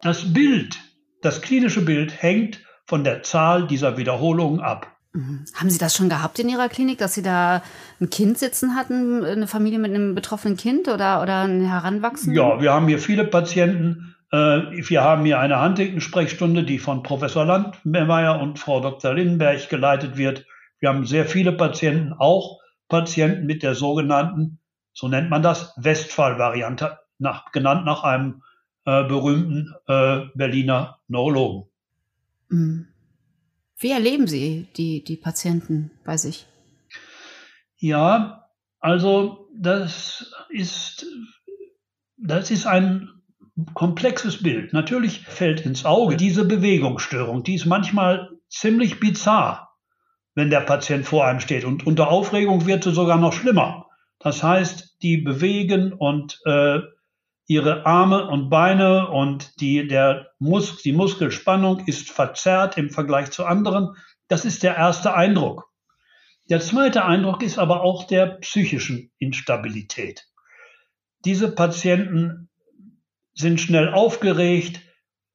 das 0.00 0.32
Bild, 0.32 0.74
das 1.22 1.42
klinische 1.42 1.84
Bild 1.84 2.20
hängt 2.22 2.64
von 2.86 3.04
der 3.04 3.22
Zahl 3.22 3.68
dieser 3.68 3.96
Wiederholungen 3.96 4.58
ab. 4.58 4.90
Mhm. 5.12 5.44
Haben 5.54 5.70
Sie 5.70 5.78
das 5.78 5.94
schon 5.94 6.08
gehabt 6.08 6.40
in 6.40 6.48
Ihrer 6.48 6.68
Klinik, 6.68 6.98
dass 6.98 7.14
Sie 7.14 7.22
da 7.22 7.62
ein 8.00 8.10
Kind 8.10 8.36
sitzen 8.36 8.74
hatten, 8.74 9.24
eine 9.24 9.46
Familie 9.46 9.78
mit 9.78 9.94
einem 9.94 10.16
betroffenen 10.16 10.56
Kind 10.56 10.88
oder, 10.88 11.22
oder 11.22 11.42
ein 11.42 11.60
Heranwachsenden? 11.60 12.34
Ja, 12.34 12.60
wir 12.60 12.72
haben 12.72 12.88
hier 12.88 12.98
viele 12.98 13.24
Patienten. 13.24 14.13
Äh, 14.34 14.88
wir 14.88 15.04
haben 15.04 15.24
hier 15.24 15.38
eine 15.38 15.62
Huntington-Sprechstunde, 15.62 16.64
die 16.64 16.80
von 16.80 17.04
Professor 17.04 17.44
Landmeier 17.44 18.40
und 18.40 18.58
Frau 18.58 18.80
Dr. 18.80 19.14
Lindenberg 19.14 19.68
geleitet 19.68 20.16
wird. 20.16 20.44
Wir 20.80 20.88
haben 20.88 21.06
sehr 21.06 21.24
viele 21.24 21.52
Patienten, 21.52 22.12
auch 22.12 22.58
Patienten 22.88 23.46
mit 23.46 23.62
der 23.62 23.76
sogenannten, 23.76 24.58
so 24.92 25.06
nennt 25.06 25.30
man 25.30 25.42
das, 25.42 25.72
Westphal-Variante, 25.76 26.98
nach, 27.18 27.52
genannt 27.52 27.84
nach 27.84 28.02
einem 28.02 28.42
äh, 28.86 29.04
berühmten 29.04 29.72
äh, 29.86 30.22
Berliner 30.34 30.98
Neurologen. 31.06 31.70
Mhm. 32.48 32.88
Wie 33.78 33.92
erleben 33.92 34.26
Sie 34.26 34.66
die, 34.76 35.04
die 35.04 35.16
Patienten 35.16 35.92
bei 36.04 36.16
sich? 36.16 36.46
Ja, 37.76 38.48
also 38.80 39.48
das 39.56 40.34
ist, 40.48 41.06
das 42.16 42.50
ist 42.50 42.66
ein 42.66 43.14
komplexes 43.74 44.42
Bild. 44.42 44.72
Natürlich 44.72 45.20
fällt 45.20 45.60
ins 45.60 45.84
Auge 45.84 46.16
diese 46.16 46.44
Bewegungsstörung, 46.44 47.44
die 47.44 47.54
ist 47.54 47.66
manchmal 47.66 48.30
ziemlich 48.48 49.00
bizarr, 49.00 49.76
wenn 50.34 50.50
der 50.50 50.60
Patient 50.60 51.06
vor 51.06 51.26
einem 51.26 51.40
steht. 51.40 51.64
Und 51.64 51.86
unter 51.86 52.08
Aufregung 52.08 52.66
wird 52.66 52.84
sie 52.84 52.92
sogar 52.92 53.18
noch 53.18 53.32
schlimmer. 53.32 53.86
Das 54.18 54.42
heißt, 54.42 54.96
die 55.02 55.18
bewegen 55.18 55.92
und 55.92 56.40
äh, 56.46 56.80
ihre 57.46 57.84
Arme 57.86 58.26
und 58.28 58.48
Beine 58.48 59.08
und 59.10 59.60
die, 59.60 59.86
der 59.86 60.30
Mus 60.38 60.82
die 60.82 60.92
Muskelspannung 60.92 61.86
ist 61.86 62.10
verzerrt 62.10 62.78
im 62.78 62.90
Vergleich 62.90 63.30
zu 63.30 63.44
anderen. 63.44 63.96
Das 64.28 64.44
ist 64.44 64.62
der 64.62 64.76
erste 64.76 65.14
Eindruck. 65.14 65.70
Der 66.48 66.60
zweite 66.60 67.04
Eindruck 67.04 67.42
ist 67.42 67.58
aber 67.58 67.82
auch 67.82 68.04
der 68.04 68.26
psychischen 68.26 69.10
Instabilität. 69.18 70.26
Diese 71.24 71.54
Patienten 71.54 72.48
sind 73.34 73.60
schnell 73.60 73.88
aufgeregt, 73.88 74.80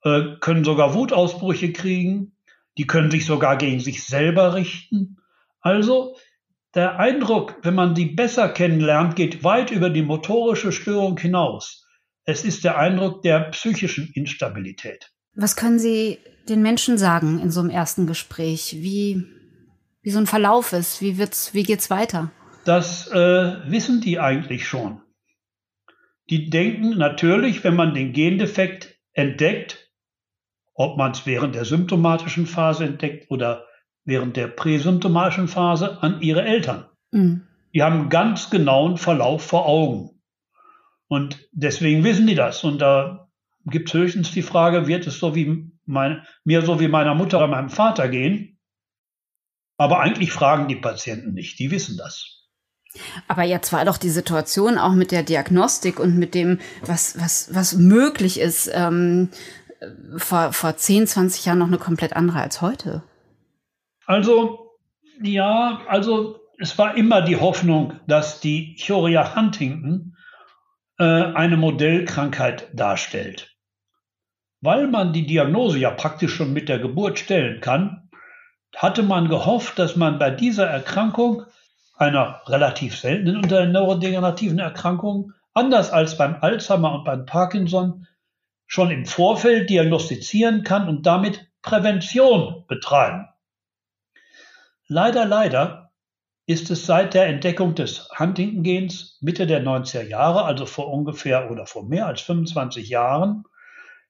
äh, 0.04 0.36
können 0.40 0.64
sogar 0.64 0.94
Wutausbrüche 0.94 1.74
kriegen, 1.74 2.34
die 2.78 2.88
können 2.88 3.12
sich 3.12 3.26
sogar 3.26 3.58
gegen 3.58 3.80
sich 3.80 4.04
selber 4.04 4.54
richten. 4.56 5.18
Also 5.60 6.16
der 6.76 7.00
Eindruck, 7.00 7.58
wenn 7.64 7.76
man 7.76 7.96
die 7.96 8.06
besser 8.06 8.48
kennenlernt, 8.50 9.16
geht 9.16 9.44
weit 9.44 9.72
über 9.72 9.90
die 9.90 10.04
motorische 10.04 10.72
Störung 10.72 11.18
hinaus. 11.18 11.86
Es 12.26 12.46
ist 12.46 12.64
der 12.64 12.78
Eindruck 12.78 13.24
der 13.24 13.40
psychischen 13.52 14.12
Instabilität. 14.14 15.12
Was 15.36 15.56
können 15.56 15.80
Sie 15.80 16.20
den 16.48 16.62
Menschen 16.62 16.98
sagen 16.98 17.40
in 17.40 17.52
so 17.52 17.60
einem 17.60 17.70
ersten 17.70 18.08
Gespräch? 18.08 18.78
Wie, 18.80 19.26
wie 20.02 20.12
so 20.12 20.20
ein 20.20 20.28
Verlauf 20.28 20.74
ist? 20.74 21.02
Wie, 21.02 21.18
wird's, 21.18 21.54
wie 21.54 21.64
geht's 21.64 21.90
weiter? 21.90 22.32
Das 22.66 23.08
äh, 23.08 23.56
wissen 23.66 24.02
die 24.02 24.20
eigentlich 24.20 24.68
schon. 24.68 25.02
Die 26.30 26.50
denken 26.50 26.98
natürlich, 26.98 27.64
wenn 27.64 27.76
man 27.76 27.94
den 27.94 28.14
Gendefekt 28.14 29.00
entdeckt, 29.14 29.92
ob 30.74 30.98
man 30.98 31.12
es 31.12 31.26
während 31.26 31.56
der 31.56 31.66
symptomatischen 31.66 32.46
Phase 32.46 32.86
entdeckt 32.86 33.30
oder 33.30 33.66
während 34.06 34.38
der 34.38 34.48
präsymptomatischen 34.48 35.48
Phase, 35.48 36.02
an 36.02 36.22
ihre 36.22 36.44
Eltern. 36.44 36.86
Mhm. 37.12 37.48
Die 37.74 37.84
haben 37.84 38.02
einen 38.02 38.10
ganz 38.10 38.50
genauen 38.50 38.98
Verlauf 38.98 39.44
vor 39.44 39.68
Augen. 39.68 40.22
Und 41.08 41.50
deswegen 41.52 42.04
wissen 42.04 42.28
die 42.28 42.36
das. 42.36 42.64
Und 42.64 42.80
da 42.80 43.30
gibt 43.66 43.90
es 43.90 43.94
höchstens 43.94 44.32
die 44.32 44.42
Frage, 44.42 44.88
wird 44.88 45.08
es 45.08 45.20
so 45.20 45.36
wie 45.36 45.72
mein, 45.86 46.26
mir 46.44 46.62
so 46.62 46.80
wie 46.80 46.88
meiner 46.88 47.16
Mutter 47.16 47.38
oder 47.38 47.48
meinem 47.48 47.70
Vater 47.70 48.08
gehen? 48.08 48.60
Aber 49.78 50.00
eigentlich 50.00 50.32
fragen 50.32 50.68
die 50.68 50.76
Patienten 50.76 51.34
nicht, 51.34 51.58
die 51.58 51.72
wissen 51.72 51.98
das. 51.98 52.39
Aber 53.28 53.44
jetzt 53.44 53.72
war 53.72 53.86
doch 53.86 53.98
die 53.98 54.10
Situation 54.10 54.78
auch 54.78 54.94
mit 54.94 55.12
der 55.12 55.24
Diagnostik 55.24 56.00
und 56.00 56.18
mit 56.18 56.34
dem, 56.34 56.60
was, 56.86 57.20
was, 57.20 57.54
was 57.54 57.76
möglich 57.76 58.40
ist, 58.40 58.70
ähm, 58.74 59.30
vor, 60.18 60.54
vor 60.54 60.76
10, 60.76 61.08
20 61.08 61.46
Jahren 61.46 61.60
noch 61.60 61.68
eine 61.68 61.78
komplett 61.78 62.14
andere 62.14 62.40
als 62.42 62.62
heute. 62.62 63.04
Also, 64.06 64.78
ja, 65.22 65.82
also 65.88 66.40
es 66.58 66.78
war 66.78 66.96
immer 66.96 67.22
die 67.22 67.38
Hoffnung, 67.38 67.94
dass 68.08 68.42
die 68.42 68.76
Chorea 68.76 69.36
Huntington 69.36 70.16
äh, 70.98 71.04
eine 71.04 71.58
Modellkrankheit 71.58 72.70
darstellt. 72.74 73.56
Weil 74.62 74.88
man 74.88 75.14
die 75.14 75.26
Diagnose 75.26 75.80
ja 75.80 75.92
praktisch 75.92 76.34
schon 76.34 76.52
mit 76.52 76.68
der 76.68 76.80
Geburt 76.80 77.18
stellen 77.18 77.62
kann, 77.62 78.10
hatte 78.76 79.04
man 79.04 79.30
gehofft, 79.30 79.80
dass 79.80 79.96
man 79.96 80.20
bei 80.20 80.32
dieser 80.32 80.68
Erkrankung, 80.68 81.44
einer 82.00 82.42
relativ 82.48 82.98
seltenen 82.98 83.38
unter 83.38 83.62
den 83.62 83.74
neurodegenerativen 83.74 84.58
Erkrankungen, 84.58 85.34
anders 85.54 85.92
als 85.92 86.18
beim 86.18 86.38
Alzheimer 86.40 86.94
und 86.94 87.04
beim 87.04 87.26
Parkinson, 87.26 88.08
schon 88.66 88.90
im 88.90 89.06
Vorfeld 89.06 89.70
diagnostizieren 89.70 90.64
kann 90.64 90.88
und 90.88 91.06
damit 91.06 91.48
Prävention 91.62 92.66
betreiben. 92.68 93.28
Leider, 94.88 95.26
leider 95.26 95.92
ist 96.46 96.72
es 96.72 96.86
seit 96.86 97.14
der 97.14 97.28
Entdeckung 97.28 97.76
des 97.76 98.10
Huntington-Gens 98.18 99.18
Mitte 99.22 99.46
der 99.46 99.62
90er 99.64 100.04
Jahre, 100.04 100.46
also 100.46 100.66
vor 100.66 100.92
ungefähr 100.92 101.52
oder 101.52 101.66
vor 101.66 101.86
mehr 101.86 102.08
als 102.08 102.22
25 102.22 102.90
Jahren, 102.90 103.44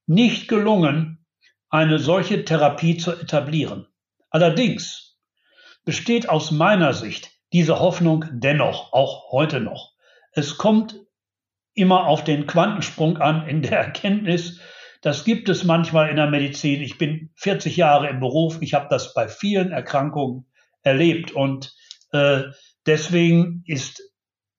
nicht 0.06 0.48
gelungen, 0.48 1.26
eine 1.70 2.00
solche 2.00 2.46
Therapie 2.46 2.98
zu 2.98 3.12
etablieren. 3.14 3.88
Allerdings 4.30 5.20
besteht 5.86 6.30
aus 6.30 6.52
meiner 6.52 6.94
Sicht 6.94 7.39
diese 7.54 7.80
Hoffnung 7.80 8.26
dennoch, 8.32 8.94
auch 8.94 9.32
heute 9.32 9.60
noch. 9.60 9.94
Es 10.32 10.58
kommt 10.58 11.00
immer 11.74 12.08
auf 12.08 12.24
den 12.24 12.46
Quantensprung 12.48 13.18
an 13.18 13.48
in 13.48 13.62
der 13.62 13.80
Erkenntnis. 13.80 14.60
Das 15.02 15.24
gibt 15.24 15.50
es 15.50 15.64
manchmal 15.64 16.10
in 16.10 16.18
der 16.18 16.30
Medizin. 16.30 16.82
Ich 16.82 16.98
bin 16.98 17.32
40 17.36 17.78
Jahre 17.78 18.10
im 18.10 18.20
Beruf. 18.20 18.62
Ich 18.62 18.74
habe 18.74 18.88
das 18.90 19.14
bei 19.14 19.28
vielen 19.28 19.72
Erkrankungen 19.72 20.46
erlebt 20.82 21.32
und 21.32 21.74
äh, 22.12 22.44
deswegen 22.86 23.64
ist 23.66 24.02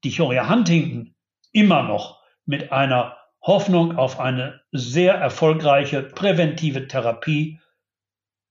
die 0.04 0.14
Chorea 0.14 0.48
Huntington 0.48 1.14
immer 1.52 1.82
noch 1.82 2.20
mit 2.46 2.72
einer 2.72 3.16
Hoffnung 3.42 3.96
auf 3.96 4.20
eine 4.20 4.60
sehr 4.72 5.14
erfolgreiche 5.14 6.02
präventive 6.02 6.88
Therapie 6.88 7.60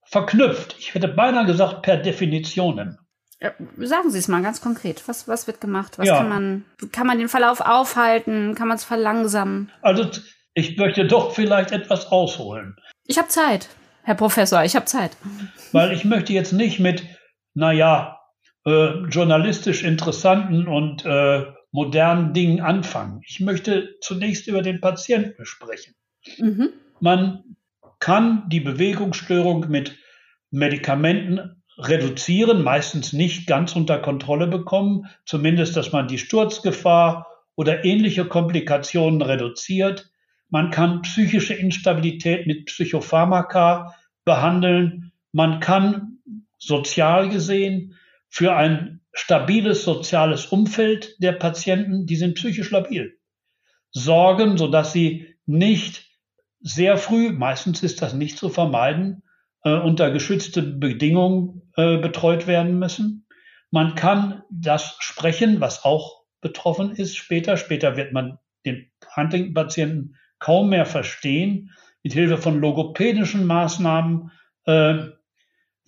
verknüpft. 0.03 0.75
Ich 0.79 0.93
hätte 0.93 1.07
beinahe 1.07 1.45
gesagt 1.45 1.83
per 1.83 1.97
Definitionen. 1.97 2.97
Sagen 3.77 4.11
Sie 4.11 4.19
es 4.19 4.27
mal 4.27 4.41
ganz 4.41 4.59
konkret. 4.59 5.07
Was, 5.07 5.27
was 5.27 5.47
wird 5.47 5.61
gemacht? 5.61 5.97
Was 5.97 6.07
ja. 6.07 6.17
kann 6.17 6.29
man, 6.29 6.65
kann 6.91 7.07
man 7.07 7.19
den 7.19 7.29
Verlauf 7.29 7.61
aufhalten? 7.61 8.53
Kann 8.55 8.67
man 8.67 8.75
es 8.75 8.83
verlangsamen? 8.83 9.71
Also, 9.81 10.09
ich 10.53 10.77
möchte 10.77 11.05
doch 11.07 11.33
vielleicht 11.33 11.71
etwas 11.71 12.07
ausholen. 12.07 12.75
Ich 13.05 13.17
habe 13.17 13.29
Zeit, 13.29 13.69
Herr 14.03 14.15
Professor, 14.15 14.63
ich 14.63 14.75
habe 14.75 14.85
Zeit. 14.85 15.11
Weil 15.71 15.93
ich 15.93 16.03
möchte 16.03 16.33
jetzt 16.33 16.51
nicht 16.51 16.79
mit, 16.79 17.03
naja, 17.53 18.19
äh, 18.65 19.05
journalistisch 19.09 19.83
interessanten 19.83 20.67
und 20.67 21.05
äh, 21.05 21.45
modernen 21.71 22.33
Dingen 22.33 22.59
anfangen. 22.59 23.21
Ich 23.25 23.39
möchte 23.39 23.95
zunächst 24.01 24.47
über 24.47 24.61
den 24.61 24.81
Patienten 24.81 25.45
sprechen. 25.45 25.95
Mhm. 26.39 26.69
Man 26.99 27.55
kann 27.99 28.49
die 28.49 28.59
Bewegungsstörung 28.59 29.69
mit 29.69 29.97
Medikamenten 30.51 31.58
reduzieren, 31.79 32.63
meistens 32.63 33.13
nicht 33.13 33.47
ganz 33.47 33.75
unter 33.75 33.99
Kontrolle 33.99 34.47
bekommen, 34.47 35.07
zumindest, 35.25 35.77
dass 35.77 35.91
man 35.91 36.07
die 36.07 36.17
Sturzgefahr 36.17 37.27
oder 37.55 37.85
ähnliche 37.85 38.25
Komplikationen 38.25 39.21
reduziert. 39.21 40.11
Man 40.49 40.71
kann 40.71 41.01
psychische 41.01 41.53
Instabilität 41.53 42.47
mit 42.47 42.65
Psychopharmaka 42.65 43.95
behandeln. 44.25 45.11
Man 45.31 45.59
kann 45.59 46.19
sozial 46.57 47.29
gesehen 47.29 47.95
für 48.27 48.55
ein 48.55 48.99
stabiles 49.13 49.83
soziales 49.83 50.47
Umfeld 50.47 51.15
der 51.21 51.31
Patienten, 51.33 52.05
die 52.05 52.15
sind 52.15 52.35
psychisch 52.35 52.71
labil, 52.71 53.17
sorgen, 53.91 54.57
sodass 54.57 54.91
sie 54.91 55.35
nicht 55.45 56.07
sehr 56.61 56.97
früh, 56.97 57.31
meistens 57.31 57.83
ist 57.83 58.01
das 58.01 58.13
nicht 58.13 58.37
zu 58.37 58.49
vermeiden, 58.49 59.23
äh, 59.63 59.73
unter 59.73 60.11
geschützte 60.11 60.61
Bedingungen 60.61 61.68
äh, 61.79 61.97
betreut 61.97 62.45
werden 62.45 62.77
müssen. 62.77 63.25
Man 63.71 63.95
kann 63.95 64.43
das 64.51 64.97
sprechen, 64.99 65.61
was 65.61 65.85
auch 65.85 66.23
betroffen 66.41 66.91
ist 66.91 67.15
später. 67.15 67.55
Später 67.55 67.95
wird 67.95 68.11
man 68.11 68.37
den 68.65 68.91
Huntington-Patienten 69.15 70.17
kaum 70.39 70.69
mehr 70.71 70.85
verstehen, 70.85 71.71
mit 72.03 72.11
Hilfe 72.11 72.37
von 72.37 72.59
logopädischen 72.59 73.45
Maßnahmen 73.45 74.31
äh, 74.65 75.05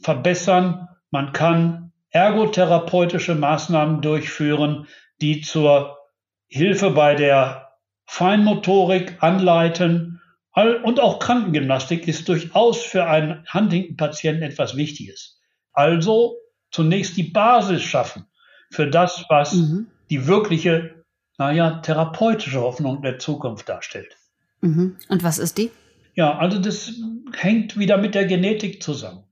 verbessern. 0.01 0.87
Man 1.09 1.33
kann 1.33 1.91
ergotherapeutische 2.11 3.35
Maßnahmen 3.35 4.01
durchführen, 4.01 4.87
die 5.19 5.41
zur 5.41 5.97
Hilfe 6.47 6.91
bei 6.91 7.15
der 7.15 7.73
Feinmotorik 8.05 9.21
anleiten 9.21 10.21
und 10.53 11.01
auch 11.01 11.19
Krankengymnastik 11.19 12.07
ist 12.07 12.29
durchaus 12.29 12.81
für 12.81 13.07
einen 13.07 13.45
Huntington-Patienten 13.53 14.43
etwas 14.43 14.77
Wichtiges. 14.77 15.40
Also 15.73 16.37
zunächst 16.71 17.17
die 17.17 17.23
Basis 17.23 17.81
schaffen 17.81 18.25
für 18.71 18.87
das, 18.87 19.25
was 19.29 19.53
mhm. 19.53 19.87
die 20.09 20.27
wirkliche, 20.27 21.03
naja, 21.37 21.79
therapeutische 21.79 22.61
Hoffnung 22.61 23.01
der 23.01 23.19
Zukunft 23.19 23.69
darstellt. 23.69 24.17
Mhm. 24.61 24.97
Und 25.09 25.23
was 25.23 25.37
ist 25.37 25.57
die? 25.57 25.71
Ja, 26.15 26.37
also 26.37 26.59
das 26.59 26.93
hängt 27.33 27.77
wieder 27.77 27.97
mit 27.97 28.15
der 28.15 28.25
Genetik 28.25 28.81
zusammen. 28.83 29.23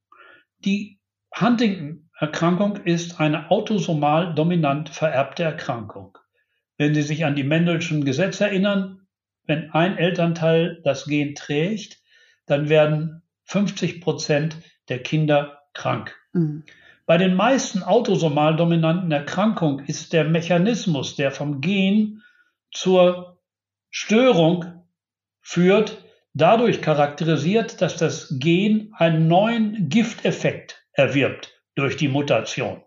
Die 0.60 1.00
Huntington-Erkrankung 1.40 2.78
ist 2.86 3.20
eine 3.20 3.52
autosomal 3.52 4.34
dominant 4.34 4.90
vererbte 4.90 5.44
Erkrankung. 5.44 6.18
Wenn 6.78 6.96
Sie 6.96 7.02
sich 7.02 7.26
an 7.26 7.36
die 7.36 7.44
Mendelschen 7.44 8.06
Gesetze 8.06 8.46
erinnern, 8.46 9.08
wenn 9.46 9.72
ein 9.72 9.98
Elternteil 9.98 10.82
das 10.84 11.06
Gen 11.06 11.36
trägt, 11.36 12.02
dann 12.46 12.70
werden 12.70 13.24
50 13.46 14.02
Prozent 14.02 14.58
der 14.90 15.02
Kinder 15.04 15.60
krank. 15.74 16.16
Mhm. 16.34 16.64
Bei 17.06 17.18
den 17.18 17.36
meisten 17.36 17.82
autosomal 17.82 18.56
dominanten 18.56 19.12
Erkrankungen 19.12 19.86
ist 19.86 20.14
der 20.14 20.26
Mechanismus, 20.26 21.16
der 21.16 21.32
vom 21.32 21.60
Gen 21.60 22.22
zur 22.72 23.40
Störung 23.90 24.86
führt, 25.42 26.04
dadurch 26.34 26.82
charakterisiert, 26.82 27.82
dass 27.82 27.98
das 27.98 28.36
Gen 28.40 28.94
einen 28.96 29.28
neuen 29.28 29.90
Gifteffekt 29.90 30.86
erwirbt 30.94 31.60
durch 31.74 31.98
die 31.98 32.08
Mutation. 32.08 32.84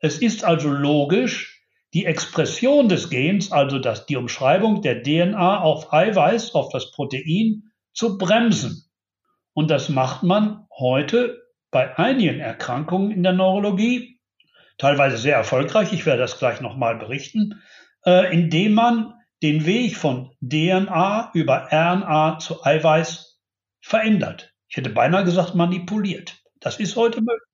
Es 0.00 0.18
ist 0.18 0.42
also 0.42 0.68
logisch, 0.68 1.62
die 1.94 2.06
Expression 2.06 2.88
des 2.88 3.10
Gens, 3.10 3.52
also 3.52 3.78
das, 3.78 4.06
die 4.06 4.16
Umschreibung 4.16 4.82
der 4.82 5.02
DNA 5.02 5.60
auf 5.60 5.92
Eiweiß, 5.92 6.54
auf 6.54 6.70
das 6.70 6.90
Protein, 6.90 7.70
zu 7.92 8.18
bremsen. 8.18 8.90
Und 9.52 9.70
das 9.70 9.88
macht 9.88 10.22
man 10.22 10.66
heute 10.76 11.41
bei 11.72 11.98
einigen 11.98 12.38
Erkrankungen 12.38 13.10
in 13.10 13.24
der 13.24 13.32
Neurologie, 13.32 14.20
teilweise 14.78 15.16
sehr 15.16 15.36
erfolgreich, 15.36 15.92
ich 15.92 16.06
werde 16.06 16.20
das 16.20 16.38
gleich 16.38 16.60
nochmal 16.60 16.96
berichten, 16.96 17.60
äh, 18.06 18.32
indem 18.32 18.74
man 18.74 19.14
den 19.42 19.66
Weg 19.66 19.96
von 19.96 20.30
DNA 20.40 21.30
über 21.34 21.68
RNA 21.72 22.38
zu 22.38 22.64
Eiweiß 22.64 23.40
verändert. 23.80 24.54
Ich 24.68 24.76
hätte 24.76 24.90
beinahe 24.90 25.24
gesagt 25.24 25.54
manipuliert. 25.54 26.42
Das 26.60 26.78
ist 26.78 26.94
heute 26.94 27.20
möglich. 27.20 27.48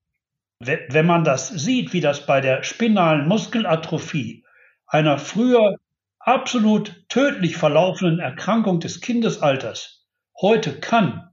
Wenn 0.61 1.07
man 1.07 1.23
das 1.23 1.49
sieht, 1.49 1.93
wie 1.93 2.01
das 2.01 2.27
bei 2.27 2.41
der 2.41 2.65
spinalen 2.65 3.29
Muskelatrophie, 3.29 4.45
einer 4.87 5.19
früher 5.19 5.77
absolut 6.19 7.09
tödlich 7.09 7.57
verlaufenden 7.57 8.19
Erkrankung 8.19 8.81
des 8.81 9.01
Kindesalters, 9.01 10.07
heute 10.41 10.81
kann, 10.81 11.28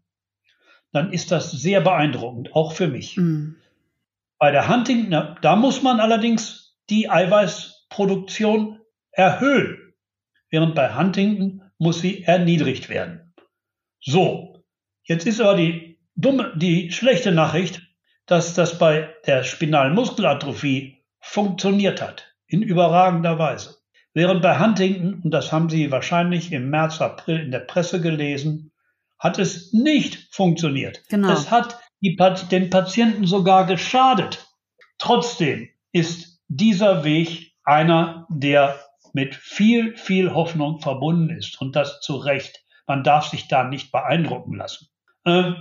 dann 0.95 1.11
ist 1.11 1.31
das 1.31 1.51
sehr 1.51 1.81
beeindruckend, 1.81 2.55
auch 2.55 2.71
für 2.71 2.87
mich. 2.87 3.17
Mhm. 3.17 3.57
Bei 4.39 4.51
der 4.51 4.69
Huntington, 4.69 5.37
da 5.41 5.55
muss 5.55 5.81
man 5.81 5.99
allerdings 5.99 6.77
die 6.89 7.09
Eiweißproduktion 7.09 8.79
erhöhen, 9.11 9.93
während 10.49 10.75
bei 10.75 10.95
Huntington 10.95 11.63
muss 11.77 11.99
sie 11.99 12.23
erniedrigt 12.23 12.89
werden. 12.89 13.33
So, 13.99 14.63
jetzt 15.03 15.25
ist 15.25 15.41
aber 15.41 15.55
die 15.55 15.99
dumme, 16.15 16.53
die 16.55 16.91
schlechte 16.91 17.31
Nachricht, 17.31 17.81
dass 18.25 18.53
das 18.53 18.77
bei 18.77 19.13
der 19.25 19.43
spinalen 19.43 19.93
Muskelatrophie 19.93 21.03
funktioniert 21.19 22.01
hat, 22.01 22.35
in 22.47 22.61
überragender 22.61 23.37
Weise. 23.37 23.77
Während 24.13 24.41
bei 24.41 24.59
Huntington, 24.59 25.21
und 25.23 25.31
das 25.31 25.51
haben 25.51 25.69
Sie 25.69 25.91
wahrscheinlich 25.91 26.51
im 26.53 26.69
März, 26.69 27.01
April 27.01 27.39
in 27.39 27.51
der 27.51 27.59
Presse 27.59 27.99
gelesen, 27.99 28.71
hat 29.19 29.39
es 29.39 29.73
nicht 29.73 30.27
funktioniert. 30.31 31.01
Genau. 31.09 31.31
Es 31.31 31.51
hat 31.51 31.79
die, 32.01 32.17
den 32.51 32.69
Patienten 32.69 33.25
sogar 33.25 33.65
geschadet. 33.65 34.47
Trotzdem 34.97 35.69
ist 35.91 36.41
dieser 36.47 37.03
Weg 37.03 37.53
einer, 37.63 38.27
der 38.29 38.79
mit 39.13 39.35
viel, 39.35 39.95
viel 39.95 40.33
Hoffnung 40.33 40.79
verbunden 40.79 41.29
ist. 41.29 41.59
Und 41.61 41.75
das 41.75 42.01
zu 42.01 42.17
Recht. 42.17 42.63
Man 42.85 43.03
darf 43.03 43.29
sich 43.29 43.47
da 43.47 43.63
nicht 43.63 43.91
beeindrucken 43.91 44.55
lassen. 44.55 44.89
Äh, 45.23 45.53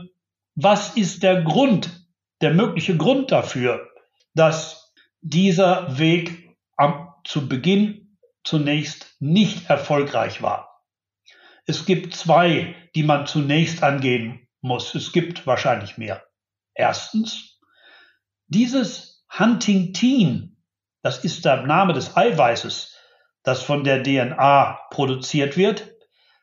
was 0.56 0.96
ist 0.96 1.22
der 1.22 1.42
Grund 1.42 2.04
der 2.40 2.52
mögliche 2.52 2.96
Grund 2.96 3.32
dafür, 3.32 3.88
dass 4.34 4.92
dieser 5.22 5.98
Weg 5.98 6.54
am, 6.76 7.14
zu 7.24 7.48
Beginn 7.48 8.18
zunächst 8.44 9.16
nicht 9.18 9.70
erfolgreich 9.70 10.42
war. 10.42 10.73
Es 11.66 11.86
gibt 11.86 12.14
zwei, 12.14 12.74
die 12.94 13.02
man 13.02 13.26
zunächst 13.26 13.82
angehen 13.82 14.46
muss. 14.60 14.94
Es 14.94 15.12
gibt 15.12 15.46
wahrscheinlich 15.46 15.96
mehr. 15.98 16.24
Erstens, 16.74 17.58
dieses 18.46 19.24
Huntingtin, 19.38 20.56
das 21.02 21.24
ist 21.24 21.44
der 21.44 21.62
Name 21.62 21.92
des 21.92 22.16
Eiweißes, 22.16 22.96
das 23.42 23.62
von 23.62 23.84
der 23.84 24.02
DNA 24.02 24.80
produziert 24.90 25.56
wird, 25.56 25.94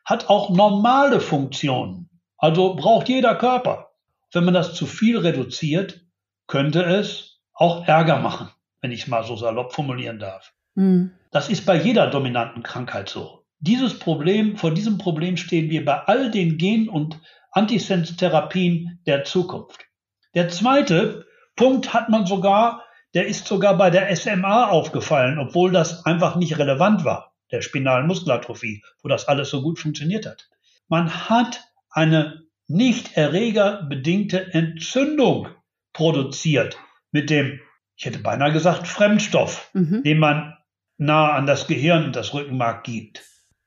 hat 0.04 0.28
auch 0.28 0.50
normale 0.50 1.20
Funktionen. 1.20 2.10
Also 2.36 2.74
braucht 2.74 3.08
jeder 3.08 3.36
Körper. 3.36 3.90
Wenn 4.32 4.44
man 4.44 4.54
das 4.54 4.74
zu 4.74 4.86
viel 4.86 5.18
reduziert, 5.18 6.00
könnte 6.46 6.82
es 6.82 7.40
auch 7.52 7.86
Ärger 7.86 8.18
machen, 8.18 8.50
wenn 8.80 8.92
ich 8.92 9.02
es 9.02 9.08
mal 9.08 9.24
so 9.24 9.36
salopp 9.36 9.72
formulieren 9.72 10.18
darf. 10.18 10.52
Mhm. 10.74 11.12
Das 11.30 11.48
ist 11.48 11.66
bei 11.66 11.76
jeder 11.76 12.08
dominanten 12.08 12.62
Krankheit 12.62 13.08
so. 13.08 13.41
Dieses 13.64 13.96
Problem, 13.96 14.56
vor 14.56 14.74
diesem 14.74 14.98
Problem 14.98 15.36
stehen 15.36 15.70
wir 15.70 15.84
bei 15.84 15.94
all 15.94 16.32
den 16.32 16.58
Gen- 16.58 16.88
und 16.88 17.20
Antisens-Therapien 17.52 18.98
der 19.06 19.22
Zukunft. 19.22 19.86
Der 20.34 20.48
zweite 20.48 21.26
Punkt 21.54 21.94
hat 21.94 22.08
man 22.08 22.26
sogar, 22.26 22.82
der 23.14 23.28
ist 23.28 23.46
sogar 23.46 23.76
bei 23.78 23.90
der 23.90 24.14
SMA 24.16 24.68
aufgefallen, 24.68 25.38
obwohl 25.38 25.70
das 25.70 26.04
einfach 26.04 26.34
nicht 26.34 26.58
relevant 26.58 27.04
war, 27.04 27.36
der 27.52 27.62
spinalen 27.62 28.08
Muskelatrophie, 28.08 28.82
wo 29.00 29.08
das 29.08 29.28
alles 29.28 29.50
so 29.50 29.62
gut 29.62 29.78
funktioniert 29.78 30.26
hat. 30.26 30.48
Man 30.88 31.28
hat 31.28 31.62
eine 31.88 32.42
nicht 32.66 33.16
erregerbedingte 33.16 34.52
Entzündung 34.54 35.46
produziert 35.92 36.78
mit 37.12 37.30
dem, 37.30 37.60
ich 37.94 38.06
hätte 38.06 38.18
beinahe 38.18 38.52
gesagt, 38.52 38.88
Fremdstoff, 38.88 39.70
mhm. 39.72 40.02
den 40.02 40.18
man 40.18 40.56
nahe 40.96 41.32
an 41.32 41.46
das 41.46 41.68
Gehirn 41.68 42.06
und 42.06 42.16
das 42.16 42.34
Rückenmark 42.34 42.82
gibt. 42.82 43.22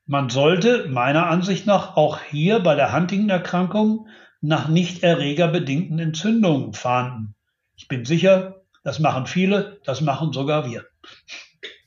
Man 0.06 0.30
sollte 0.30 0.88
meiner 0.88 1.26
Ansicht 1.26 1.66
nach 1.66 1.96
auch 1.96 2.20
hier 2.20 2.60
bei 2.60 2.76
der 2.76 2.94
Huntington-Erkrankung 2.94 4.06
nach 4.40 4.68
nicht 4.68 5.02
erregerbedingten 5.02 5.98
Entzündungen 5.98 6.74
fahnden. 6.74 7.34
Ich 7.74 7.88
bin 7.88 8.04
sicher, 8.04 8.62
das 8.84 9.00
machen 9.00 9.26
viele, 9.26 9.80
das 9.84 10.00
machen 10.00 10.32
sogar 10.32 10.70
wir. 10.70 10.84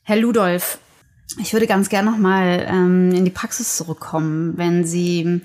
Herr 0.03 0.17
Ludolf, 0.17 0.79
ich 1.41 1.53
würde 1.53 1.65
ganz 1.65 1.87
gerne 1.87 2.11
noch 2.11 2.17
mal 2.17 2.65
ähm, 2.67 3.11
in 3.13 3.23
die 3.23 3.31
Praxis 3.31 3.77
zurückkommen, 3.77 4.57
wenn 4.57 4.83
Sie 4.83 5.41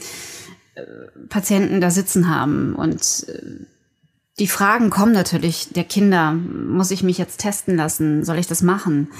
äh, 0.75 0.83
Patienten 1.29 1.81
da 1.81 1.91
sitzen 1.91 2.29
haben 2.29 2.75
und 2.75 3.27
äh, 3.29 3.67
die 4.41 4.49
Fragen 4.49 4.91
kommen 4.91 5.13
natürlich 5.13 5.69
der 5.73 5.85
Kinder. 5.85 6.33
Muss 6.33 6.91
ich 6.91 7.05
mich 7.05 7.19
jetzt 7.19 7.39
testen 7.39 7.77
lassen? 7.77 8.25
Soll 8.25 8.39
ich 8.39 8.49
das 8.49 8.63
machen? 8.63 9.13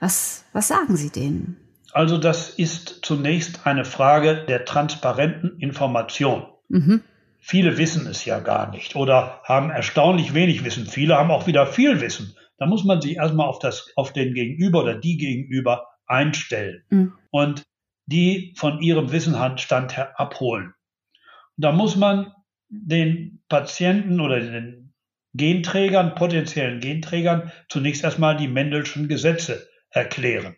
Was, 0.00 0.44
was 0.54 0.68
sagen 0.68 0.96
Sie 0.96 1.10
denen? 1.10 1.63
Also 1.94 2.18
das 2.18 2.50
ist 2.50 3.00
zunächst 3.02 3.66
eine 3.68 3.84
Frage 3.84 4.44
der 4.48 4.64
transparenten 4.64 5.58
Information. 5.60 6.46
Mhm. 6.68 7.02
viele 7.40 7.76
wissen 7.76 8.06
es 8.06 8.24
ja 8.24 8.40
gar 8.40 8.70
nicht 8.70 8.96
oder 8.96 9.42
haben 9.44 9.70
erstaunlich 9.70 10.32
wenig 10.32 10.64
Wissen. 10.64 10.86
Viele 10.86 11.16
haben 11.16 11.30
auch 11.30 11.46
wieder 11.46 11.66
viel 11.66 12.00
Wissen. 12.00 12.34
Da 12.56 12.66
muss 12.66 12.84
man 12.84 13.00
sich 13.00 13.16
erstmal 13.16 13.46
auf, 13.46 13.58
das, 13.58 13.92
auf 13.96 14.12
den 14.12 14.34
Gegenüber 14.34 14.82
oder 14.82 14.94
die 14.94 15.18
Gegenüber 15.18 15.86
einstellen 16.06 16.82
mhm. 16.88 17.12
und 17.30 17.62
die 18.06 18.54
von 18.56 18.80
ihrem 18.80 19.12
Wissenstand 19.12 19.96
her 19.96 20.18
abholen. 20.18 20.74
Da 21.56 21.70
muss 21.70 21.96
man 21.96 22.32
den 22.70 23.42
Patienten 23.48 24.20
oder 24.20 24.40
den 24.40 24.94
Genträgern, 25.34 26.14
potenziellen 26.14 26.80
Genträgern, 26.80 27.52
zunächst 27.68 28.02
erstmal 28.02 28.36
die 28.36 28.48
Mendelschen 28.48 29.06
Gesetze 29.06 29.68
erklären. 29.90 30.56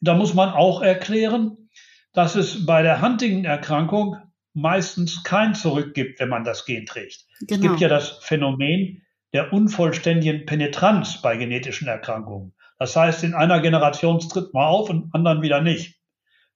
Da 0.00 0.14
muss 0.14 0.34
man 0.34 0.50
auch 0.50 0.82
erklären, 0.82 1.68
dass 2.12 2.34
es 2.34 2.66
bei 2.66 2.82
der 2.82 3.02
Huntington-Erkrankung 3.02 4.16
meistens 4.54 5.22
kein 5.22 5.54
Zurück 5.54 5.94
gibt, 5.94 6.20
wenn 6.20 6.28
man 6.28 6.44
das 6.44 6.64
Gen 6.64 6.86
trägt. 6.86 7.24
Genau. 7.40 7.54
Es 7.54 7.60
gibt 7.60 7.62
genau. 7.62 7.76
ja 7.76 7.88
das 7.88 8.18
Phänomen 8.22 9.02
der 9.32 9.52
unvollständigen 9.52 10.46
Penetranz 10.46 11.20
bei 11.20 11.36
genetischen 11.36 11.86
Erkrankungen. 11.86 12.54
Das 12.78 12.96
heißt, 12.96 13.24
in 13.24 13.34
einer 13.34 13.60
Generation 13.60 14.20
tritt 14.20 14.54
man 14.54 14.66
auf 14.66 14.88
und 14.88 15.14
anderen 15.14 15.42
wieder 15.42 15.60
nicht. 15.60 16.00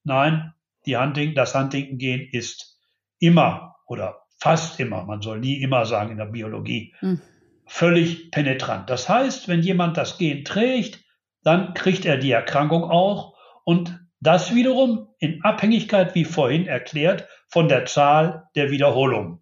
Nein, 0.04 0.52
die 0.86 0.96
Hunting, 0.96 1.34
das 1.34 1.54
Huntington-Gen 1.54 2.28
ist 2.32 2.80
immer 3.18 3.76
oder 3.86 4.22
fast 4.38 4.80
immer, 4.80 5.04
man 5.04 5.22
soll 5.22 5.38
nie 5.38 5.60
immer 5.62 5.86
sagen 5.86 6.12
in 6.12 6.18
der 6.18 6.26
Biologie, 6.26 6.94
mhm. 7.00 7.20
völlig 7.66 8.30
penetrant. 8.30 8.90
Das 8.90 9.08
heißt, 9.08 9.48
wenn 9.48 9.60
jemand 9.60 9.96
das 9.96 10.18
Gen 10.18 10.44
trägt, 10.44 11.04
dann 11.44 11.74
kriegt 11.74 12.04
er 12.04 12.16
die 12.16 12.32
Erkrankung 12.32 12.84
auch 12.84 13.31
und 13.64 13.98
das 14.20 14.54
wiederum 14.54 15.08
in 15.18 15.42
Abhängigkeit, 15.42 16.14
wie 16.14 16.24
vorhin 16.24 16.66
erklärt, 16.66 17.28
von 17.48 17.68
der 17.68 17.86
Zahl 17.86 18.48
der 18.54 18.70
Wiederholungen. 18.70 19.40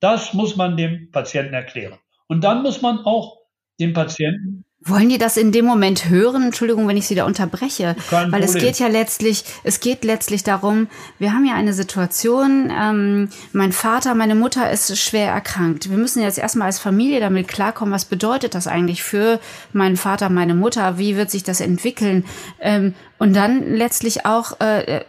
Das 0.00 0.32
muss 0.32 0.56
man 0.56 0.76
dem 0.76 1.10
Patienten 1.10 1.54
erklären. 1.54 1.98
Und 2.28 2.42
dann 2.42 2.62
muss 2.62 2.80
man 2.80 3.00
auch 3.04 3.41
dem 3.82 3.92
Patienten 3.92 4.64
wollen 4.84 5.08
die 5.08 5.18
das 5.18 5.36
in 5.36 5.52
dem 5.52 5.64
Moment 5.64 6.08
hören? 6.08 6.44
Entschuldigung, 6.44 6.88
wenn 6.88 6.96
ich 6.96 7.06
Sie 7.06 7.14
da 7.14 7.24
unterbreche. 7.24 7.94
Kein 8.10 8.32
Weil 8.32 8.42
Problem. 8.42 8.56
es 8.56 8.62
geht 8.62 8.78
ja 8.78 8.88
letztlich, 8.88 9.44
es 9.64 9.80
geht 9.80 10.04
letztlich 10.04 10.42
darum, 10.42 10.88
wir 11.18 11.32
haben 11.32 11.44
ja 11.44 11.54
eine 11.54 11.72
Situation, 11.72 12.72
ähm, 12.76 13.28
mein 13.52 13.72
Vater, 13.72 14.14
meine 14.14 14.34
Mutter 14.34 14.70
ist 14.70 14.96
schwer 14.98 15.30
erkrankt. 15.30 15.90
Wir 15.90 15.96
müssen 15.96 16.22
jetzt 16.22 16.38
erstmal 16.38 16.66
als 16.66 16.78
Familie 16.78 17.20
damit 17.20 17.48
klarkommen, 17.48 17.94
was 17.94 18.04
bedeutet 18.04 18.54
das 18.54 18.66
eigentlich 18.66 19.02
für 19.02 19.40
meinen 19.72 19.96
Vater, 19.96 20.28
meine 20.30 20.54
Mutter? 20.54 20.98
Wie 20.98 21.16
wird 21.16 21.30
sich 21.30 21.44
das 21.44 21.60
entwickeln? 21.60 22.24
Ähm, 22.60 22.94
und 23.18 23.34
dann 23.36 23.74
letztlich 23.74 24.26
auch 24.26 24.58
äh, 24.60 25.04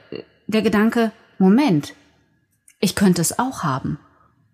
der 0.48 0.62
Gedanke, 0.62 1.12
Moment, 1.40 1.94
ich 2.80 2.96
könnte 2.96 3.22
es 3.22 3.40
auch 3.40 3.64
haben. 3.64 3.98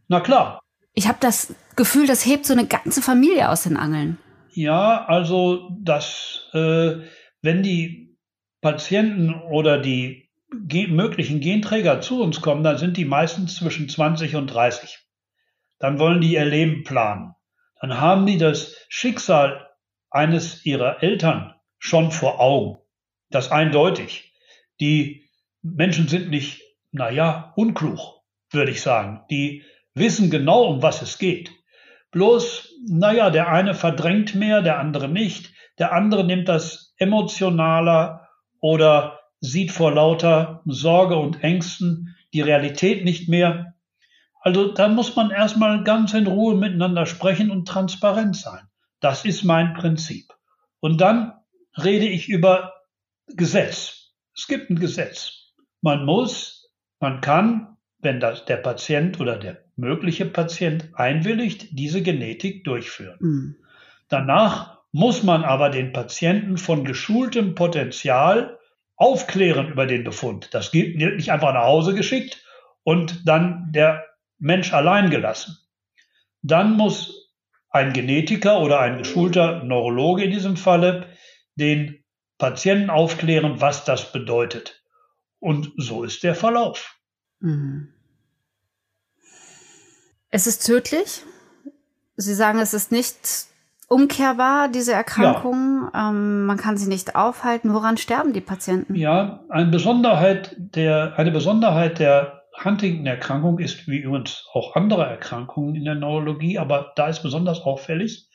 Na 0.08 0.22
klar. 0.22 0.60
Ich 0.94 1.08
habe 1.08 1.18
das 1.20 1.54
Gefühl, 1.80 2.08
das 2.08 2.26
hebt 2.26 2.46
so 2.46 2.52
eine 2.52 2.68
ganze 2.68 3.02
Familie 3.02 3.48
aus 3.48 3.64
den 3.64 3.78
Angeln. 3.78 4.18
Ja, 4.50 5.06
also 5.06 5.70
dass 5.80 6.50
äh, 6.52 6.98
wenn 7.42 7.64
die 7.64 8.18
Patienten 8.60 9.34
oder 9.34 9.80
die 9.80 10.30
ge 10.52 10.88
möglichen 10.88 11.40
Genträger 11.40 12.02
zu 12.02 12.22
uns 12.22 12.42
kommen, 12.42 12.66
dann 12.66 12.78
sind 12.78 12.98
die 12.98 13.06
meistens 13.06 13.56
zwischen 13.56 13.88
20 13.88 14.36
und 14.36 14.48
30. 14.48 15.00
Dann 15.80 16.00
wollen 16.00 16.20
die 16.20 16.34
ihr 16.34 16.44
Leben 16.44 16.84
planen. 16.84 17.34
Dann 17.80 17.98
haben 18.02 18.26
die 18.26 18.38
das 18.38 18.76
Schicksal 18.90 19.70
eines 20.10 20.66
ihrer 20.66 21.02
Eltern 21.02 21.56
schon 21.78 22.12
vor 22.12 22.42
Augen. 22.42 22.78
Das 23.30 23.52
eindeutig. 23.52 24.34
Die 24.82 25.30
Menschen 25.62 26.10
sind 26.10 26.30
nicht, 26.30 26.62
naja, 26.92 27.54
unklug, 27.56 28.00
würde 28.52 28.72
ich 28.72 28.82
sagen. 28.82 29.22
Die 29.32 29.64
wissen 29.94 30.30
genau, 30.30 30.66
um 30.66 30.82
was 30.82 31.02
es 31.02 31.18
geht. 31.20 31.52
Bloß, 32.12 32.74
naja, 32.88 33.30
der 33.30 33.50
eine 33.50 33.74
verdrängt 33.74 34.36
mehr, 34.36 34.62
der 34.62 34.80
andere 34.80 35.08
nicht. 35.08 35.54
Der 35.78 35.94
andere 35.94 36.24
nimmt 36.24 36.50
das 36.50 36.94
emotionaler 36.98 38.28
oder 38.60 39.20
sieht 39.40 39.72
vor 39.72 39.94
lauter 39.94 40.62
Sorge 40.66 41.16
und 41.16 41.44
Ängsten 41.44 42.16
die 42.34 42.42
Realität 42.42 43.06
nicht 43.06 43.30
mehr. 43.30 43.76
Also 44.42 44.72
da 44.74 44.88
muss 44.88 45.16
man 45.16 45.32
erstmal 45.32 45.84
ganz 45.84 46.14
in 46.14 46.28
Ruhe 46.28 46.56
miteinander 46.56 47.06
sprechen 47.06 47.52
und 47.52 47.68
transparent 47.68 48.36
sein. 48.36 48.68
Das 49.00 49.26
ist 49.26 49.44
mein 49.44 49.74
Prinzip. 49.74 50.34
Und 50.80 51.00
dann 51.02 51.34
rede 51.78 52.08
ich 52.08 52.30
über 52.30 52.74
Gesetz. 53.28 54.14
Es 54.36 54.48
gibt 54.48 54.70
ein 54.70 54.80
Gesetz. 54.80 55.54
Man 55.82 56.06
muss, 56.06 56.72
man 57.00 57.22
kann, 57.22 57.78
wenn 58.00 58.20
das 58.20 58.46
der 58.46 58.58
Patient 58.58 59.20
oder 59.20 59.38
der 59.38 59.69
mögliche 59.80 60.26
Patient 60.26 60.90
einwilligt, 60.94 61.68
diese 61.72 62.02
Genetik 62.02 62.64
durchführen. 62.64 63.18
Mhm. 63.20 63.56
Danach 64.08 64.80
muss 64.92 65.24
man 65.24 65.44
aber 65.44 65.70
den 65.70 65.94
Patienten 65.94 66.58
von 66.58 66.84
geschultem 66.84 67.56
Potenzial 67.56 68.60
aufklären 68.96 69.70
über 69.70 69.86
den 69.86 70.04
Befund. 70.04 70.50
Das 70.54 70.72
geht 70.72 70.98
nicht 70.98 71.32
einfach 71.32 71.54
nach 71.54 71.64
Hause 71.64 71.94
geschickt 71.94 72.44
und 72.84 73.28
dann 73.28 73.72
der 73.72 74.06
Mensch 74.40 74.74
allein 74.74 75.10
gelassen. 75.10 75.58
Dann 76.42 76.76
muss 76.76 77.32
ein 77.70 77.94
Genetiker 77.94 78.62
oder 78.62 78.80
ein 78.80 78.98
geschulter 78.98 79.64
Neurologe 79.64 80.24
in 80.24 80.32
diesem 80.32 80.58
Falle 80.58 81.08
den 81.56 82.04
Patienten 82.38 82.90
aufklären, 82.90 83.62
was 83.62 83.86
das 83.86 84.12
bedeutet. 84.12 84.84
Und 85.40 85.72
so 85.78 86.04
ist 86.04 86.24
der 86.24 86.36
Verlauf. 86.36 86.98
Mhm. 87.40 87.94
Es 90.32 90.48
ist 90.48 90.66
tödlich. 90.66 91.24
Sie 92.16 92.34
sagen, 92.34 92.60
es 92.60 92.74
ist 92.74 92.92
nicht 92.92 93.18
umkehrbar, 93.88 94.70
diese 94.70 94.94
Erkrankung. 94.94 95.90
Ja. 95.94 96.10
Ähm, 96.10 96.46
man 96.46 96.58
kann 96.58 96.78
sie 96.78 96.88
nicht 96.88 97.16
aufhalten. 97.16 97.74
Woran 97.74 97.98
sterben 97.98 98.34
die 98.34 98.42
Patienten? 98.42 98.96
Ja, 98.96 99.44
eine 99.50 99.72
Besonderheit 99.72 100.56
der, 100.58 101.18
eine 101.18 101.32
Besonderheit 101.32 102.00
der 102.00 102.44
Huntington-Erkrankung 102.64 103.60
ist, 103.60 103.88
wie 103.88 104.00
übrigens 104.00 104.46
auch 104.54 104.76
andere 104.76 105.06
Erkrankungen 105.06 105.76
in 105.76 105.86
der 105.86 105.96
Neurologie, 105.96 106.60
aber 106.60 106.92
da 106.96 107.08
ist 107.08 107.24
besonders 107.24 107.62
auffällig, 107.62 108.28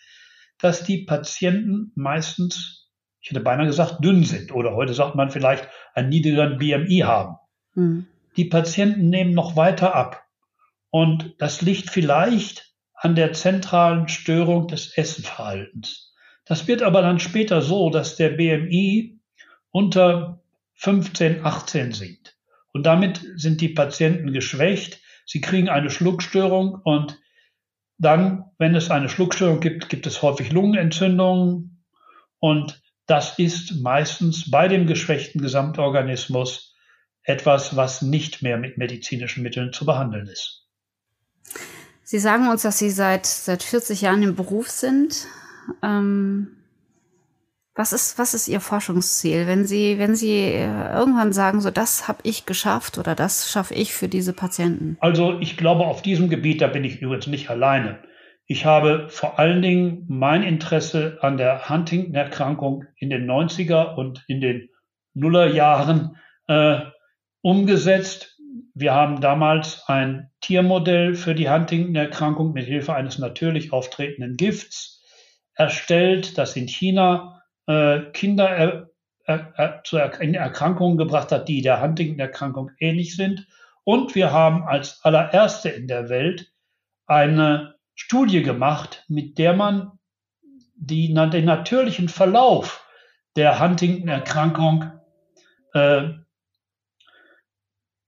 dass 0.60 0.84
die 0.84 1.04
Patienten 1.04 1.92
meistens, 1.94 2.88
ich 3.20 3.30
hätte 3.30 3.40
beinahe 3.40 3.66
gesagt, 3.66 4.02
dünn 4.02 4.24
sind 4.24 4.52
oder 4.52 4.74
heute 4.74 4.94
sagt 4.94 5.14
man 5.14 5.30
vielleicht 5.30 5.68
einen 5.94 6.08
niedrigeren 6.08 6.58
BMI 6.58 7.00
haben. 7.00 7.36
Hm. 7.74 8.06
Die 8.36 8.46
Patienten 8.46 9.10
nehmen 9.10 9.34
noch 9.34 9.56
weiter 9.56 9.94
ab. 9.94 10.23
Und 10.94 11.34
das 11.38 11.60
liegt 11.60 11.90
vielleicht 11.90 12.72
an 12.94 13.16
der 13.16 13.32
zentralen 13.32 14.06
Störung 14.06 14.68
des 14.68 14.96
Essenverhaltens. 14.96 16.14
Das 16.44 16.68
wird 16.68 16.84
aber 16.84 17.02
dann 17.02 17.18
später 17.18 17.62
so, 17.62 17.90
dass 17.90 18.14
der 18.14 18.28
BMI 18.28 19.18
unter 19.72 20.40
15, 20.74 21.44
18 21.44 21.90
sinkt. 21.90 22.38
Und 22.72 22.86
damit 22.86 23.26
sind 23.34 23.60
die 23.60 23.70
Patienten 23.70 24.32
geschwächt. 24.32 25.00
Sie 25.26 25.40
kriegen 25.40 25.68
eine 25.68 25.90
Schluckstörung 25.90 26.80
und 26.84 27.18
dann, 27.98 28.44
wenn 28.58 28.76
es 28.76 28.92
eine 28.92 29.08
Schluckstörung 29.08 29.58
gibt, 29.58 29.88
gibt 29.88 30.06
es 30.06 30.22
häufig 30.22 30.52
Lungenentzündungen. 30.52 31.84
Und 32.38 32.80
das 33.06 33.40
ist 33.40 33.82
meistens 33.82 34.48
bei 34.48 34.68
dem 34.68 34.86
geschwächten 34.86 35.42
Gesamtorganismus 35.42 36.72
etwas, 37.24 37.74
was 37.74 38.00
nicht 38.00 38.42
mehr 38.42 38.58
mit 38.58 38.78
medizinischen 38.78 39.42
Mitteln 39.42 39.72
zu 39.72 39.84
behandeln 39.86 40.28
ist. 40.28 40.63
Sie 42.02 42.18
sagen 42.18 42.48
uns, 42.48 42.62
dass 42.62 42.78
Sie 42.78 42.90
seit, 42.90 43.26
seit 43.26 43.62
40 43.62 44.02
Jahren 44.02 44.22
im 44.22 44.34
Beruf 44.34 44.70
sind. 44.70 45.26
Ähm, 45.82 46.48
was 47.74 47.92
ist, 47.92 48.18
was 48.18 48.34
ist 48.34 48.46
Ihr 48.46 48.60
Forschungsziel? 48.60 49.46
Wenn 49.46 49.66
Sie, 49.66 49.98
wenn 49.98 50.14
Sie 50.14 50.38
äh, 50.38 50.92
irgendwann 50.92 51.32
sagen, 51.32 51.60
so 51.60 51.70
das 51.70 52.06
habe 52.06 52.20
ich 52.22 52.46
geschafft 52.46 52.98
oder 52.98 53.14
das 53.14 53.50
schaffe 53.50 53.74
ich 53.74 53.94
für 53.94 54.08
diese 54.08 54.32
Patienten? 54.32 54.96
Also 55.00 55.38
ich 55.40 55.56
glaube, 55.56 55.84
auf 55.84 56.02
diesem 56.02 56.28
Gebiet, 56.28 56.60
da 56.60 56.68
bin 56.68 56.84
ich 56.84 57.00
übrigens 57.00 57.26
nicht 57.26 57.50
alleine. 57.50 57.98
Ich 58.46 58.64
habe 58.64 59.08
vor 59.08 59.38
allen 59.38 59.62
Dingen 59.62 60.04
mein 60.06 60.42
Interesse 60.42 61.18
an 61.22 61.36
der 61.36 61.68
Huntington-Erkrankung 61.68 62.84
in 62.96 63.10
den 63.10 63.28
90er 63.28 63.94
und 63.94 64.22
in 64.28 64.40
den 64.40 64.68
Nullerjahren 65.14 66.16
äh, 66.46 66.80
umgesetzt 67.40 68.33
wir 68.74 68.92
haben 68.92 69.20
damals 69.20 69.84
ein 69.86 70.30
Tiermodell 70.40 71.14
für 71.14 71.34
die 71.34 71.48
Huntington-Erkrankung 71.48 72.52
mit 72.52 72.66
Hilfe 72.66 72.94
eines 72.94 73.18
natürlich 73.18 73.72
auftretenden 73.72 74.36
Gifts 74.36 75.02
erstellt, 75.54 76.36
das 76.36 76.56
in 76.56 76.66
China 76.66 77.42
äh, 77.66 78.00
Kinder 78.12 78.48
er, 78.48 78.90
er, 79.26 79.52
er, 79.56 79.84
zu 79.84 79.96
er 79.96 80.20
Erkrankungen 80.20 80.98
gebracht 80.98 81.30
hat, 81.30 81.48
die 81.48 81.62
der 81.62 81.80
Huntington-Erkrankung 81.80 82.72
ähnlich 82.78 83.14
sind. 83.14 83.46
Und 83.84 84.16
wir 84.16 84.32
haben 84.32 84.64
als 84.64 85.04
allererste 85.04 85.68
in 85.68 85.86
der 85.86 86.08
Welt 86.08 86.52
eine 87.06 87.76
Studie 87.94 88.42
gemacht, 88.42 89.04
mit 89.06 89.38
der 89.38 89.54
man 89.54 89.92
die, 90.74 91.14
den 91.14 91.44
natürlichen 91.44 92.08
Verlauf 92.08 92.84
der 93.36 93.60
Huntington-Erkrankung 93.60 94.90
äh, 95.74 96.08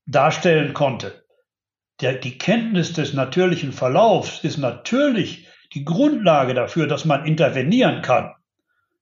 darstellen 0.06 0.72
konnte. 0.72 1.24
der, 2.00 2.14
die 2.14 2.38
Kenntnis 2.38 2.92
des 2.92 3.14
natürlichen 3.14 3.72
Verlaufs 3.72 4.44
ist 4.44 4.58
natürlich 4.58 5.48
die 5.72 5.84
Grundlage 5.84 6.54
dafür, 6.54 6.86
dass 6.86 7.04
man 7.04 7.24
intervenieren 7.24 8.02
kann. 8.02 8.34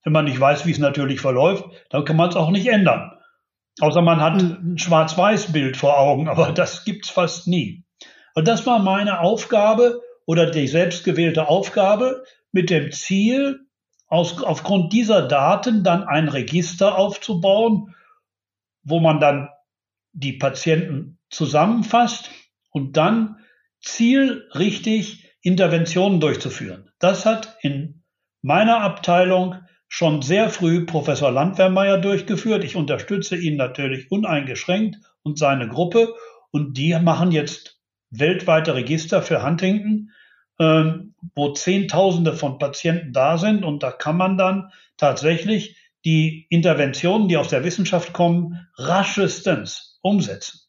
Wenn 0.04 0.12
man 0.12 0.26
nicht 0.26 0.38
weiß, 0.38 0.66
wie 0.66 0.70
es 0.70 0.78
natürlich 0.78 1.20
verläuft, 1.20 1.64
dann 1.90 2.04
kann 2.04 2.16
man 2.16 2.28
es 2.30 2.36
auch 2.36 2.50
nicht 2.50 2.68
ändern. 2.68 3.12
Außer 3.80 4.02
man 4.02 4.20
hat 4.20 4.40
hm. 4.40 4.74
ein 4.74 4.78
Schwarz-Weiß-Bild 4.78 5.76
vor 5.76 5.98
Augen, 5.98 6.28
aber 6.28 6.52
das 6.52 6.84
gibt's 6.84 7.10
fast 7.10 7.48
nie. 7.48 7.84
Und 8.34 8.48
das 8.48 8.66
war 8.66 8.78
meine 8.78 9.20
Aufgabe 9.20 10.00
oder 10.26 10.50
die 10.50 10.68
selbstgewählte 10.68 11.48
Aufgabe 11.48 12.24
mit 12.52 12.70
dem 12.70 12.92
Ziel, 12.92 13.60
aus, 14.06 14.42
aufgrund 14.42 14.92
dieser 14.92 15.26
Daten 15.26 15.82
dann 15.82 16.04
ein 16.04 16.28
Register 16.28 16.96
aufzubauen, 16.96 17.94
wo 18.82 19.00
man 19.00 19.18
dann 19.18 19.48
die 20.14 20.32
Patienten 20.32 21.18
zusammenfasst 21.28 22.30
und 22.70 22.96
dann 22.96 23.36
zielrichtig 23.80 25.28
Interventionen 25.42 26.20
durchzuführen. 26.20 26.90
Das 26.98 27.26
hat 27.26 27.58
in 27.60 28.02
meiner 28.40 28.80
Abteilung 28.80 29.56
schon 29.88 30.22
sehr 30.22 30.48
früh 30.48 30.86
Professor 30.86 31.30
Landwehrmeier 31.30 31.98
durchgeführt. 31.98 32.64
Ich 32.64 32.76
unterstütze 32.76 33.36
ihn 33.36 33.56
natürlich 33.56 34.10
uneingeschränkt 34.10 34.96
und 35.22 35.38
seine 35.38 35.68
Gruppe. 35.68 36.14
Und 36.50 36.76
die 36.78 36.98
machen 36.98 37.30
jetzt 37.30 37.80
weltweite 38.10 38.74
Register 38.74 39.22
für 39.22 39.44
Huntington, 39.44 40.10
ähm, 40.58 41.14
wo 41.34 41.52
Zehntausende 41.52 42.32
von 42.32 42.58
Patienten 42.58 43.12
da 43.12 43.38
sind. 43.38 43.64
Und 43.64 43.82
da 43.82 43.90
kann 43.92 44.16
man 44.16 44.38
dann 44.38 44.70
tatsächlich 44.96 45.76
die 46.04 46.46
Interventionen, 46.48 47.28
die 47.28 47.36
aus 47.36 47.48
der 47.48 47.64
Wissenschaft 47.64 48.12
kommen, 48.12 48.66
raschestens 48.76 49.93
umsetzen. 50.04 50.60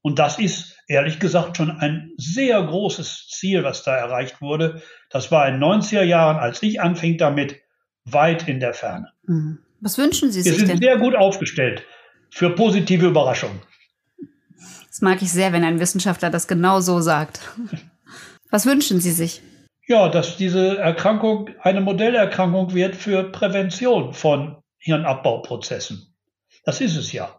Und 0.00 0.18
das 0.18 0.38
ist 0.38 0.76
ehrlich 0.86 1.18
gesagt 1.18 1.56
schon 1.56 1.70
ein 1.70 2.12
sehr 2.16 2.62
großes 2.62 3.28
Ziel, 3.28 3.64
was 3.64 3.82
da 3.82 3.96
erreicht 3.96 4.40
wurde. 4.40 4.80
Das 5.10 5.30
war 5.30 5.46
in 5.48 5.58
90er 5.58 6.02
Jahren, 6.02 6.36
als 6.36 6.62
ich 6.62 6.80
anfing 6.80 7.18
damit, 7.18 7.60
weit 8.04 8.48
in 8.48 8.60
der 8.60 8.72
Ferne. 8.72 9.12
Mhm. 9.24 9.58
Was 9.80 9.98
wünschen 9.98 10.32
Sie 10.32 10.42
sich 10.42 10.52
denn? 10.52 10.62
Wir 10.62 10.66
sind 10.68 10.82
sehr 10.82 10.96
gut 10.96 11.14
aufgestellt 11.14 11.82
für 12.30 12.50
positive 12.50 13.06
Überraschungen. 13.06 13.60
Das 14.88 15.02
mag 15.02 15.20
ich 15.22 15.30
sehr, 15.30 15.52
wenn 15.52 15.64
ein 15.64 15.78
Wissenschaftler 15.78 16.30
das 16.30 16.48
genau 16.48 16.80
so 16.80 17.00
sagt. 17.00 17.40
Was 18.50 18.64
wünschen 18.64 19.00
Sie 19.00 19.12
sich? 19.12 19.42
Ja, 19.86 20.08
dass 20.08 20.36
diese 20.36 20.78
Erkrankung 20.78 21.50
eine 21.60 21.82
Modellerkrankung 21.82 22.72
wird 22.74 22.96
für 22.96 23.24
Prävention 23.24 24.14
von 24.14 24.56
Hirnabbauprozessen. 24.78 26.14
Das 26.64 26.80
ist 26.80 26.96
es 26.96 27.12
ja. 27.12 27.37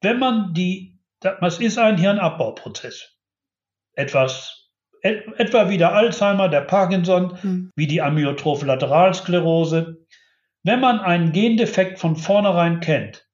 Wenn 0.00 0.18
man 0.18 0.54
die, 0.54 0.98
das 1.20 1.58
ist 1.58 1.78
ein 1.78 1.98
Hirnabbauprozess. 1.98 3.16
Etwas 3.94 4.58
etwa 5.02 5.68
wie 5.68 5.78
der 5.78 5.94
Alzheimer, 5.94 6.48
der 6.48 6.62
Parkinson, 6.62 7.38
mhm. 7.42 7.72
wie 7.76 7.86
die 7.86 8.02
amyotrophe 8.02 8.66
Lateralsklerose. 8.66 10.04
Wenn 10.64 10.80
man 10.80 11.00
einen 11.00 11.32
Gendefekt 11.32 11.98
von 11.98 12.16
vornherein 12.16 12.80
kennt 12.80 13.26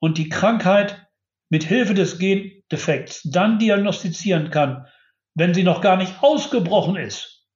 und 0.00 0.18
die 0.18 0.28
Krankheit 0.28 1.06
mit 1.48 1.64
Hilfe 1.64 1.94
des 1.94 2.18
Gendefekts 2.18 3.22
dann 3.24 3.58
diagnostizieren 3.58 4.50
kann, 4.50 4.86
wenn 5.34 5.54
sie 5.54 5.62
noch 5.62 5.80
gar 5.80 5.96
nicht 5.96 6.22
ausgebrochen 6.22 6.96
ist, 6.96 7.46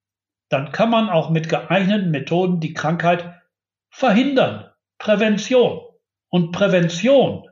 dann 0.49 0.71
kann 0.71 0.89
man 0.89 1.09
auch 1.09 1.29
mit 1.29 1.49
geeigneten 1.49 2.11
Methoden 2.11 2.59
die 2.59 2.73
Krankheit 2.73 3.41
verhindern. 3.89 4.69
Prävention. 4.97 5.81
Und 6.29 6.51
Prävention 6.51 7.50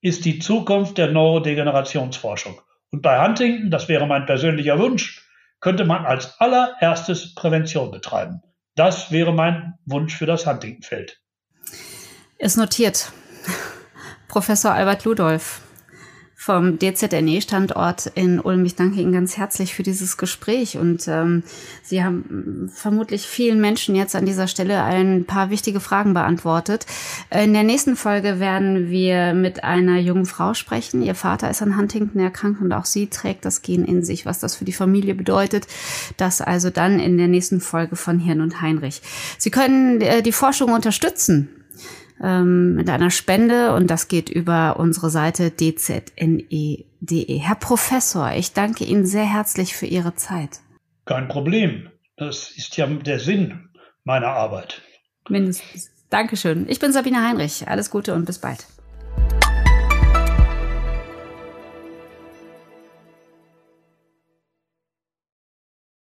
ist 0.00 0.24
die 0.24 0.38
Zukunft 0.38 0.98
der 0.98 1.10
Neurodegenerationsforschung. 1.10 2.60
Und 2.90 3.02
bei 3.02 3.22
Huntington, 3.22 3.70
das 3.70 3.88
wäre 3.88 4.06
mein 4.06 4.26
persönlicher 4.26 4.78
Wunsch, 4.78 5.28
könnte 5.60 5.84
man 5.84 6.06
als 6.06 6.40
allererstes 6.40 7.34
Prävention 7.34 7.90
betreiben. 7.90 8.42
Das 8.76 9.10
wäre 9.10 9.32
mein 9.32 9.74
Wunsch 9.86 10.16
für 10.16 10.26
das 10.26 10.46
Huntingtonfeld. 10.46 11.20
Ist 12.38 12.56
notiert. 12.56 13.12
Professor 14.28 14.72
Albert 14.72 15.04
Ludolf, 15.04 15.62
vom 16.48 16.78
DZNE-Standort 16.78 18.10
in 18.14 18.40
Ulm. 18.40 18.64
Ich 18.64 18.74
danke 18.74 19.02
Ihnen 19.02 19.12
ganz 19.12 19.36
herzlich 19.36 19.74
für 19.74 19.82
dieses 19.82 20.16
Gespräch 20.16 20.78
und 20.78 21.06
ähm, 21.06 21.42
Sie 21.82 22.02
haben 22.02 22.70
vermutlich 22.74 23.26
vielen 23.26 23.60
Menschen 23.60 23.94
jetzt 23.94 24.16
an 24.16 24.24
dieser 24.24 24.48
Stelle 24.48 24.82
ein 24.82 25.26
paar 25.26 25.50
wichtige 25.50 25.78
Fragen 25.78 26.14
beantwortet. 26.14 26.86
In 27.30 27.52
der 27.52 27.64
nächsten 27.64 27.96
Folge 27.96 28.40
werden 28.40 28.88
wir 28.88 29.34
mit 29.34 29.62
einer 29.62 29.98
jungen 29.98 30.24
Frau 30.24 30.54
sprechen. 30.54 31.02
Ihr 31.02 31.14
Vater 31.14 31.50
ist 31.50 31.60
an 31.60 31.76
Huntington 31.76 32.22
erkrankt 32.22 32.62
und 32.62 32.72
auch 32.72 32.86
sie 32.86 33.08
trägt 33.08 33.44
das 33.44 33.60
Gen 33.60 33.84
in 33.84 34.02
sich, 34.02 34.24
was 34.24 34.38
das 34.38 34.56
für 34.56 34.64
die 34.64 34.72
Familie 34.72 35.14
bedeutet. 35.14 35.66
Das 36.16 36.40
also 36.40 36.70
dann 36.70 36.98
in 36.98 37.18
der 37.18 37.28
nächsten 37.28 37.60
Folge 37.60 37.94
von 37.96 38.18
Hirn 38.18 38.40
und 38.40 38.62
Heinrich. 38.62 39.02
Sie 39.36 39.50
können 39.50 40.00
äh, 40.00 40.22
die 40.22 40.32
Forschung 40.32 40.72
unterstützen 40.72 41.50
ähm, 42.22 42.74
mit 42.74 42.88
einer 42.90 43.10
Spende 43.10 43.74
und 43.74 43.88
das 43.88 44.08
geht 44.08 44.28
über 44.28 44.78
unsere 44.78 45.10
Seite 45.10 45.54
dzne.de. 45.56 47.38
Herr 47.38 47.54
Professor, 47.54 48.32
ich 48.32 48.52
danke 48.52 48.84
Ihnen 48.84 49.06
sehr 49.06 49.24
herzlich 49.24 49.74
für 49.74 49.86
Ihre 49.86 50.14
Zeit. 50.14 50.60
Kein 51.04 51.28
Problem. 51.28 51.90
Das 52.16 52.50
ist 52.50 52.76
ja 52.76 52.86
der 52.86 53.20
Sinn 53.20 53.68
meiner 54.04 54.28
Arbeit. 54.28 54.82
Mindestens. 55.28 55.90
Dankeschön. 56.10 56.66
Ich 56.68 56.80
bin 56.80 56.92
Sabine 56.92 57.26
Heinrich. 57.26 57.68
Alles 57.68 57.90
Gute 57.90 58.14
und 58.14 58.24
bis 58.24 58.38
bald. 58.38 58.66